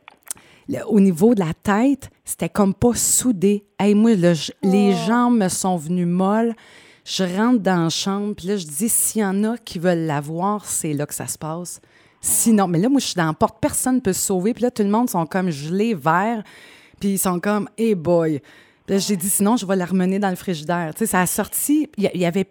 le- 0.67 0.85
au 0.87 0.99
niveau 0.99 1.33
de 1.35 1.39
la 1.39 1.53
tête, 1.53 2.09
c'était 2.25 2.49
comme 2.49 2.73
pas 2.73 2.93
soudé. 2.95 3.65
Hey, 3.79 3.95
moi, 3.95 4.15
là, 4.15 4.33
je- 4.33 4.51
les 4.63 4.93
jambes 4.93 5.37
me 5.37 5.47
sont 5.47 5.77
venues 5.77 6.05
molles. 6.05 6.53
Je 7.05 7.23
rentre 7.23 7.59
dans 7.59 7.83
la 7.83 7.89
chambre, 7.89 8.33
puis 8.35 8.47
là, 8.47 8.57
je 8.57 8.65
dis, 8.65 8.89
s'il 8.89 9.21
y 9.21 9.25
en 9.25 9.43
a 9.43 9.57
qui 9.57 9.77
veulent 9.79 10.05
la 10.07 10.19
voir, 10.21 10.65
c'est 10.65 10.93
là 10.93 11.05
que 11.05 11.13
ça 11.13 11.27
se 11.27 11.37
passe. 11.37 11.79
Sinon, 12.19 12.67
mais 12.67 12.79
là, 12.79 12.89
moi, 12.89 12.99
je 12.99 13.05
suis 13.05 13.15
dans 13.15 13.27
la 13.27 13.33
porte, 13.33 13.57
personne 13.61 13.95
ne 13.95 13.99
peut 13.99 14.13
se 14.13 14.21
sauver. 14.21 14.53
Puis 14.55 14.63
là, 14.63 14.71
tout 14.71 14.81
le 14.81 14.89
monde 14.89 15.09
sont 15.09 15.25
comme 15.27 15.51
gelés, 15.51 15.93
verts, 15.93 16.43
puis 16.99 17.09
ils 17.13 17.19
sont 17.19 17.39
comme, 17.39 17.69
hey 17.77 17.93
boy. 17.93 18.41
Puis 18.87 18.95
là, 18.95 18.97
j'ai 18.97 19.15
dit, 19.15 19.29
sinon, 19.29 19.55
je 19.55 19.65
vais 19.67 19.75
la 19.75 19.85
remener 19.85 20.17
dans 20.17 20.31
le 20.31 20.35
frigidaire. 20.35 20.93
Tu 20.95 20.99
sais, 20.99 21.05
ça 21.11 21.21
a 21.21 21.27
sorti, 21.27 21.87
il 21.97 22.05
y, 22.05 22.09
il 22.15 22.21
y 22.21 22.25
avait. 22.25 22.49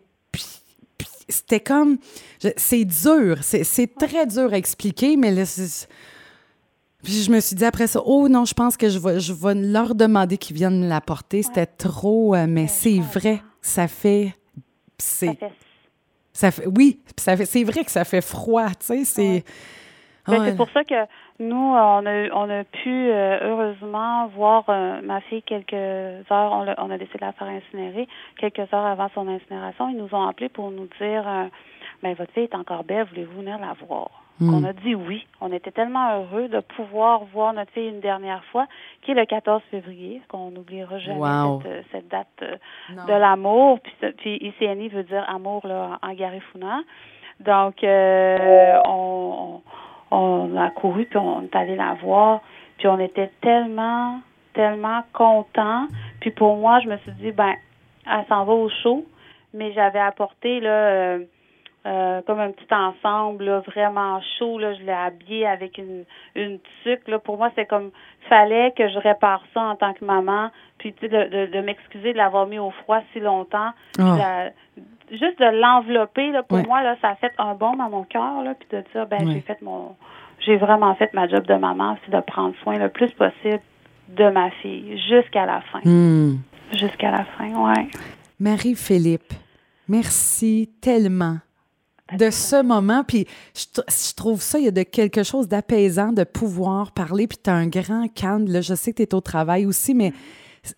C'était 1.28 1.60
comme. 1.60 1.98
C'est 2.56 2.84
dur, 2.84 3.38
c'est 3.42 3.94
très 3.94 4.26
dur 4.26 4.52
à 4.52 4.56
expliquer, 4.56 5.16
mais 5.16 5.30
là, 5.30 5.44
puis 7.04 7.12
je 7.22 7.30
me 7.30 7.38
suis 7.40 7.54
dit 7.54 7.64
après 7.66 7.87
ça, 7.87 8.00
oh 8.04 8.28
non, 8.28 8.46
je 8.46 8.54
pense 8.54 8.78
que 8.78 8.88
je 8.88 8.98
vais, 8.98 9.20
je 9.20 9.32
vais 9.34 9.54
leur 9.54 9.94
demander 9.94 10.38
qu'ils 10.38 10.56
viennent 10.56 10.82
me 10.84 10.88
l'apporter. 10.88 11.42
C'était 11.42 11.66
trop, 11.66 12.34
euh, 12.34 12.46
mais 12.48 12.66
c'est 12.66 12.98
vrai, 12.98 13.42
ça 13.60 13.88
fait. 13.88 14.34
Ça 14.98 15.04
C'est, 15.28 15.34
fait 15.34 15.52
ça 16.32 16.50
fait, 16.50 16.66
oui, 16.66 17.00
ça 17.18 17.37
fait, 17.37 17.44
c'est 17.44 17.62
vrai 17.62 17.84
que 17.84 17.90
ça 17.90 18.04
fait 18.04 18.22
froid, 18.22 18.68
tu 18.70 18.87
sais, 18.87 19.04
c'est. 19.04 19.44
Ben, 20.26 20.40
Ouais. 20.40 20.50
C'est 20.50 20.56
pour 20.56 20.70
ça 20.70 20.82
que 20.84 20.94
nous, 21.40 21.57
on 21.57 22.07
a, 22.07 22.29
on 22.33 22.49
a 22.51 22.64
pu 22.64 23.11
euh, 23.11 23.38
heureusement 23.42 24.29
voir 24.29 24.64
euh, 24.68 25.01
ma 25.03 25.20
fille 25.23 25.42
quelques 25.42 25.73
heures. 25.75 26.53
On, 26.53 26.62
l'a- 26.62 26.77
on 26.79 26.90
a 26.90 26.99
décidé 26.99 27.18
de 27.18 27.25
la 27.25 27.33
faire 27.33 27.49
incinérer 27.49 28.07
quelques 28.38 28.73
heures 28.73 28.87
avant 28.87 29.09
son 29.14 29.27
incinération. 29.29 29.88
Ils 29.88 29.97
nous 29.97 30.14
ont 30.14 30.27
appelés 30.29 30.49
pour 30.49 30.70
nous 30.70 30.88
dire 31.01 31.25
euh, 31.27 31.44
ben, 32.03 32.14
votre 32.14 32.33
fille 32.33 32.44
est 32.44 32.55
encore 32.55 32.85
belle, 32.85 33.07
voulez-vous 33.11 33.40
venir 33.40 33.59
la 33.59 33.75
voir? 33.87 34.11
Hmm. 34.40 34.53
On 34.53 34.64
a 34.64 34.73
dit 34.73 34.94
oui. 34.97 35.27
On 35.40 35.53
était 35.53 35.70
tellement 35.70 36.18
heureux 36.20 36.49
de 36.49 36.59
pouvoir 36.61 37.25
voir 37.27 37.53
notre 37.53 37.70
fille 37.73 37.88
une 37.88 38.01
dernière 38.01 38.44
fois, 38.47 38.66
qui 39.03 39.12
est 39.12 39.14
le 39.14 39.25
14 39.27 39.62
février, 39.70 40.20
qu'on 40.29 40.51
n'oubliera 40.51 40.99
jamais 40.99 41.20
Wow. 41.20 41.61
cette, 41.62 41.70
euh, 41.73 41.83
cette 41.92 42.09
date 42.09 42.27
euh, 42.42 42.57
de 43.07 43.12
l'amour. 43.12 43.79
Puis, 43.81 43.94
puis 44.18 44.37
ICNI 44.40 44.88
veut 44.88 45.05
dire 45.05 45.25
amour 45.29 45.66
là, 45.66 45.99
en 46.03 46.12
Garifuna. 46.14 46.81
Donc, 47.40 47.83
euh, 47.85 48.79
on, 48.87 49.61
on 50.14 50.57
a 50.57 50.70
couru, 50.70 51.07
puis 51.07 51.18
on 51.18 51.42
est 51.42 51.57
allé 51.57 51.77
la 51.77 51.94
voir. 51.94 52.40
Puis 52.79 52.88
on 52.88 52.98
était 52.98 53.31
tellement, 53.40 54.20
tellement 54.53 55.03
contents. 55.12 55.87
Puis 56.20 56.31
pour 56.31 56.57
moi, 56.57 56.81
je 56.81 56.88
me 56.88 56.96
suis 56.98 57.12
dit, 57.12 57.33
ben, 57.33 57.55
elle 58.07 58.24
s'en 58.29 58.44
va 58.44 58.53
au 58.53 58.68
show. 58.83 59.05
Mais 59.53 59.72
j'avais 59.72 60.00
apporté, 60.00 60.59
là, 60.61 60.70
euh, 60.70 61.18
euh, 61.87 62.22
comme 62.27 62.40
un 62.40 62.50
petit 62.50 62.74
ensemble, 62.74 63.44
là, 63.44 63.61
vraiment 63.61 64.20
chaud. 64.38 64.59
Là, 64.59 64.74
je 64.74 64.83
l'ai 64.83 64.92
habillé 64.92 65.46
avec 65.46 65.79
une, 65.79 66.05
une 66.35 66.59
tuque. 66.83 67.07
Là. 67.07 67.18
Pour 67.20 67.37
moi, 67.38 67.50
c'est 67.55 67.66
comme, 67.66 67.90
fallait 68.29 68.72
que 68.77 68.88
je 68.88 68.98
répare 68.98 69.42
ça 69.55 69.61
en 69.61 69.77
tant 69.77 69.92
que 69.92 70.05
maman. 70.05 70.50
Puis, 70.79 70.92
tu 70.94 71.00
sais, 71.03 71.09
de, 71.09 71.29
de, 71.46 71.53
de 71.53 71.61
m'excuser 71.61 72.12
de 72.12 72.18
l'avoir 72.18 72.46
mis 72.46 72.59
au 72.59 72.70
froid 72.70 73.00
si 73.12 73.20
longtemps. 73.20 73.70
Ah. 73.98 74.16
la- 74.18 74.50
juste 75.11 75.38
de 75.38 75.61
l'envelopper, 75.61 76.31
là, 76.33 76.43
pour 76.43 76.59
Ouais. 76.59 76.64
moi, 76.67 76.83
là, 76.83 76.97
ça 77.01 77.09
a 77.11 77.14
fait 77.17 77.33
un 77.38 77.55
baume 77.55 77.81
à 77.81 77.88
mon 77.88 78.05
cœur, 78.05 78.43
là, 78.43 78.55
puis 78.55 78.69
de 78.71 78.83
dire, 78.93 79.07
ben, 79.07 79.27
Ouais. 79.27 79.35
j'ai 79.35 79.40
fait 79.40 79.61
mon, 79.62 79.97
j'ai 80.40 80.57
vraiment 80.57 80.95
fait 80.95 81.12
ma 81.14 81.29
job 81.29 81.47
de 81.47 81.55
maman, 81.55 81.97
c'est 82.05 82.14
de 82.14 82.21
prendre 82.21 82.55
soin 82.62 82.79
le 82.79 82.88
plus 82.88 83.11
possible 83.12 83.61
de 84.09 84.29
ma 84.31 84.51
fille 84.62 84.99
jusqu'à 85.09 85.47
la 85.47 85.61
fin. 85.73 85.81
Hmm. 85.85 86.38
Jusqu'à 86.73 87.11
la 87.11 87.25
fin, 87.37 87.49
ouais. 87.69 87.88
Marie-Philippe, 88.40 89.33
merci 89.88 90.71
tellement 90.81 91.38
de 92.12 92.31
ce 92.31 92.62
moment. 92.62 93.03
Puis 93.07 93.27
je, 93.55 93.81
je 93.88 94.14
trouve 94.14 94.40
ça, 94.40 94.59
il 94.59 94.64
y 94.67 94.69
a 94.69 94.71
de 94.71 94.83
quelque 94.83 95.23
chose 95.23 95.49
d'apaisant 95.49 96.12
de 96.12 96.25
pouvoir 96.25 96.93
parler. 96.93 97.27
Puis 97.27 97.38
tu 97.43 97.51
as 97.51 97.55
un 97.55 97.67
grand 97.69 98.07
calme. 98.12 98.47
Là, 98.49 98.61
je 98.61 98.75
sais 98.75 98.93
que 98.93 98.99
tu 98.99 99.03
es 99.03 99.14
au 99.14 99.21
travail 99.21 99.67
aussi, 99.67 99.95
mais 99.95 100.09
euh, 100.09 100.12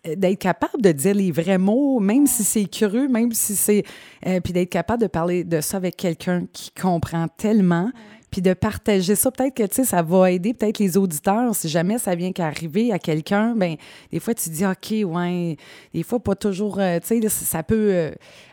d'être 0.04 0.38
capable 0.38 0.82
de 0.82 0.92
dire 0.92 1.14
les 1.14 1.30
vrais 1.32 1.58
mots, 1.58 2.00
même 2.00 2.26
si 2.26 2.42
c'est 2.44 2.66
cru, 2.66 3.08
même 3.08 3.32
si 3.32 3.54
c'est. 3.54 3.84
euh, 4.26 4.40
puis 4.40 4.52
d'être 4.52 4.70
capable 4.70 5.02
de 5.02 5.08
parler 5.08 5.44
de 5.44 5.60
ça 5.60 5.76
avec 5.76 5.96
quelqu'un 5.96 6.44
qui 6.52 6.70
comprend 6.72 7.28
tellement. 7.28 7.90
Puis 8.30 8.42
de 8.42 8.52
partager 8.54 9.14
ça, 9.14 9.30
peut-être 9.30 9.54
que 9.54 9.62
tu 9.62 9.76
sais, 9.76 9.84
ça 9.84 10.02
va 10.02 10.30
aider 10.32 10.52
peut-être 10.52 10.78
les 10.80 10.96
auditeurs. 10.98 11.54
Si 11.54 11.68
jamais 11.68 11.96
ça 11.96 12.14
vient 12.16 12.32
qu'arriver 12.32 12.92
à 12.92 12.98
quelqu'un, 12.98 13.54
ben 13.56 13.76
des 14.10 14.18
fois 14.20 14.34
tu 14.34 14.50
dis 14.50 14.66
OK, 14.66 14.92
ouais, 15.10 15.56
des 15.94 16.02
fois 16.02 16.18
pas 16.18 16.34
toujours, 16.34 16.78
euh, 16.80 16.98
tu 16.98 17.20
sais, 17.20 17.28
ça 17.28 17.62
peut, 17.62 17.90
euh, 17.92 18.10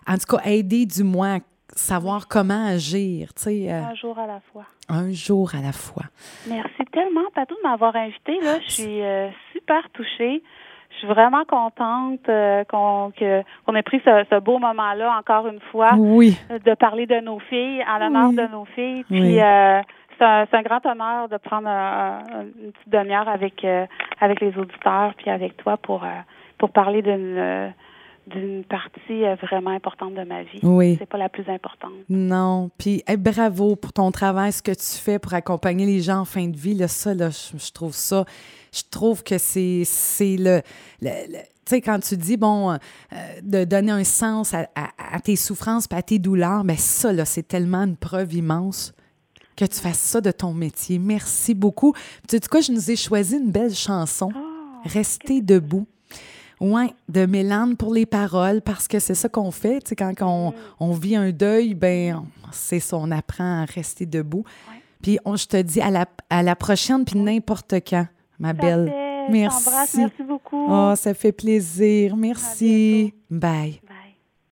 en 0.08 0.14
tout 0.18 0.38
cas, 0.38 0.44
aider 0.46 0.86
du 0.86 1.04
moins 1.04 1.38
à 1.38 1.40
savoir 1.76 2.28
comment 2.28 2.68
agir, 2.68 3.34
tu 3.34 3.42
sais, 3.44 3.72
euh, 3.72 3.82
Un 3.84 3.96
jour 3.96 4.18
à 4.20 4.28
la 4.28 4.40
fois. 4.52 4.66
un 4.90 5.12
jour 5.12 5.54
à 5.56 5.62
la 5.62 5.72
fois. 5.72 6.04
Merci 6.48 6.84
tellement, 6.94 7.22
Patou, 7.34 7.56
de 7.56 7.68
m'avoir 7.68 7.96
invitée. 7.96 8.40
Là. 8.42 8.60
Je 8.68 8.72
suis 8.72 9.02
euh, 9.02 9.30
super 9.54 9.90
touchée. 9.92 10.44
Je 10.94 10.98
suis 11.00 11.08
vraiment 11.08 11.44
contente 11.46 12.20
euh, 12.30 12.64
qu'on 12.66 13.12
que- 13.18 13.42
qu'on 13.66 13.76
ait 13.76 13.82
pris 13.84 14.02
ce, 14.06 14.24
ce 14.30 14.40
beau 14.40 14.60
moment-là 14.60 15.18
encore 15.18 15.48
une 15.48 15.60
fois, 15.72 15.92
Oui, 15.98 16.38
de 16.50 16.74
parler 16.76 17.06
de 17.08 17.20
nos 17.20 17.40
filles, 17.40 17.84
en 17.90 17.98
l'honneur 18.00 18.30
Oui. 18.30 18.36
de 18.36 18.48
nos 18.48 18.66
filles. 18.66 19.04
Puis 19.10 19.22
Oui. 19.22 19.42
euh, 19.42 19.82
c'est 20.18 20.24
un, 20.26 20.46
un 20.52 20.62
grand 20.62 20.86
honneur 20.86 21.28
de 21.30 21.38
prendre 21.38 21.68
euh, 21.68 22.44
une 22.64 22.72
petite 22.72 22.90
demi-heure 22.90 23.28
avec 23.28 23.66
euh, 23.66 23.86
avec 24.22 24.40
les 24.42 24.56
auditeurs 24.58 25.14
puis 25.18 25.30
avec 25.32 25.58
toi 25.58 25.78
pour 25.78 26.04
euh, 26.04 26.08
pour 26.60 26.70
parler 26.72 27.02
d'une 27.02 27.38
euh, 27.38 27.70
d'une 28.28 28.64
partie 28.64 29.26
euh, 29.26 29.36
vraiment 29.36 29.72
importante 29.72 30.14
de 30.16 30.24
ma 30.24 30.44
vie. 30.44 30.60
oui. 30.64 30.96
C'est 31.00 31.06
pas 31.10 31.18
la 31.18 31.30
plus 31.30 31.48
importante. 31.50 31.92
Non, 32.10 32.70
puis 32.78 33.04
hey, 33.08 33.18
bravo 33.18 33.76
pour 33.76 33.92
ton 33.94 34.12
travail, 34.12 34.52
ce 34.54 34.62
que 34.62 34.72
tu 34.72 34.98
fais 35.00 35.20
pour 35.20 35.34
accompagner 35.34 35.86
les 35.86 36.00
gens 36.02 36.20
en 36.20 36.26
fin 36.26 36.48
de 36.48 36.56
vie. 36.58 36.74
Là, 36.74 36.88
ça, 36.88 37.14
là, 37.14 37.30
je, 37.30 37.58
je 37.58 37.72
trouve 37.72 37.94
ça, 37.94 38.26
je 38.74 38.82
trouve 38.90 39.24
que 39.24 39.38
c'est 39.38 39.84
le, 40.38 40.62
le- 41.02 41.10
le- 41.32 41.40
tu 41.66 41.70
sais, 41.76 41.82
quand 41.82 42.00
tu 42.00 42.18
dis, 42.18 42.36
bon, 42.36 42.72
euh, 42.72 42.78
de 43.42 43.64
donner 43.64 43.92
un 43.94 44.04
sens 44.04 44.54
à, 44.54 44.68
à- 44.76 45.16
à 45.16 45.20
tes 45.22 45.36
souffrances 45.38 45.88
et 45.92 45.96
à 45.96 46.02
tes 46.02 46.20
douleurs, 46.20 46.64
mais 46.66 46.76
ça, 46.78 47.14
là, 47.14 47.24
c'est 47.26 47.48
tellement 47.48 47.84
une 47.84 47.96
preuve 47.96 48.34
immense 48.34 48.94
que 49.56 49.64
tu 49.66 49.80
fasses 49.80 50.00
ça 50.00 50.20
de 50.20 50.32
ton 50.32 50.54
métier. 50.54 51.00
Merci 51.00 51.54
beaucoup. 51.54 51.94
Tu 52.28 52.38
sais 52.38 52.40
quoi, 52.50 52.60
je 52.62 52.72
nous 52.72 52.92
ai 52.92 52.96
choisi 52.96 53.38
une 53.38 53.52
belle 53.52 53.74
chanson, 53.74 54.30
Ah, 54.36 54.40
Rester 54.86 55.40
debout. 55.42 55.88
Oui, 56.66 56.94
de 57.10 57.26
Mélane 57.26 57.76
pour 57.76 57.94
les 57.94 58.06
paroles, 58.06 58.62
parce 58.62 58.88
que 58.88 59.00
c'est 59.00 59.16
ça 59.16 59.28
qu'on 59.28 59.52
fait. 59.52 59.82
Tu 59.82 59.90
sais, 59.90 59.96
quand 59.98 60.14
on, 60.22 60.52
Mm. 60.52 60.54
on 60.80 60.92
vit 60.94 61.16
un 61.18 61.32
deuil, 61.32 61.74
ben 61.76 62.24
c'est 62.52 62.80
ça, 62.80 62.96
on 62.98 63.12
apprend 63.12 63.64
à 63.64 63.66
rester 63.66 64.06
debout. 64.06 64.46
Ouais. 64.70 64.78
Puis 65.02 65.20
on, 65.26 65.36
je 65.36 65.46
te 65.46 65.62
dis 65.62 65.82
à 65.82 65.92
la, 65.92 66.06
à 66.30 66.42
la 66.42 66.56
prochaine, 66.56 67.04
puis 67.04 67.20
n'importe 67.20 67.74
quand, 67.86 68.08
ma 68.40 68.54
belle. 68.54 68.94
Merci. 69.30 69.70
Merci 69.98 70.24
beaucoup. 70.24 70.66
Oh, 70.70 70.94
ça 70.96 71.14
fait 71.14 71.32
plaisir. 71.34 72.16
Merci. 72.16 73.14
Bye. 73.30 73.82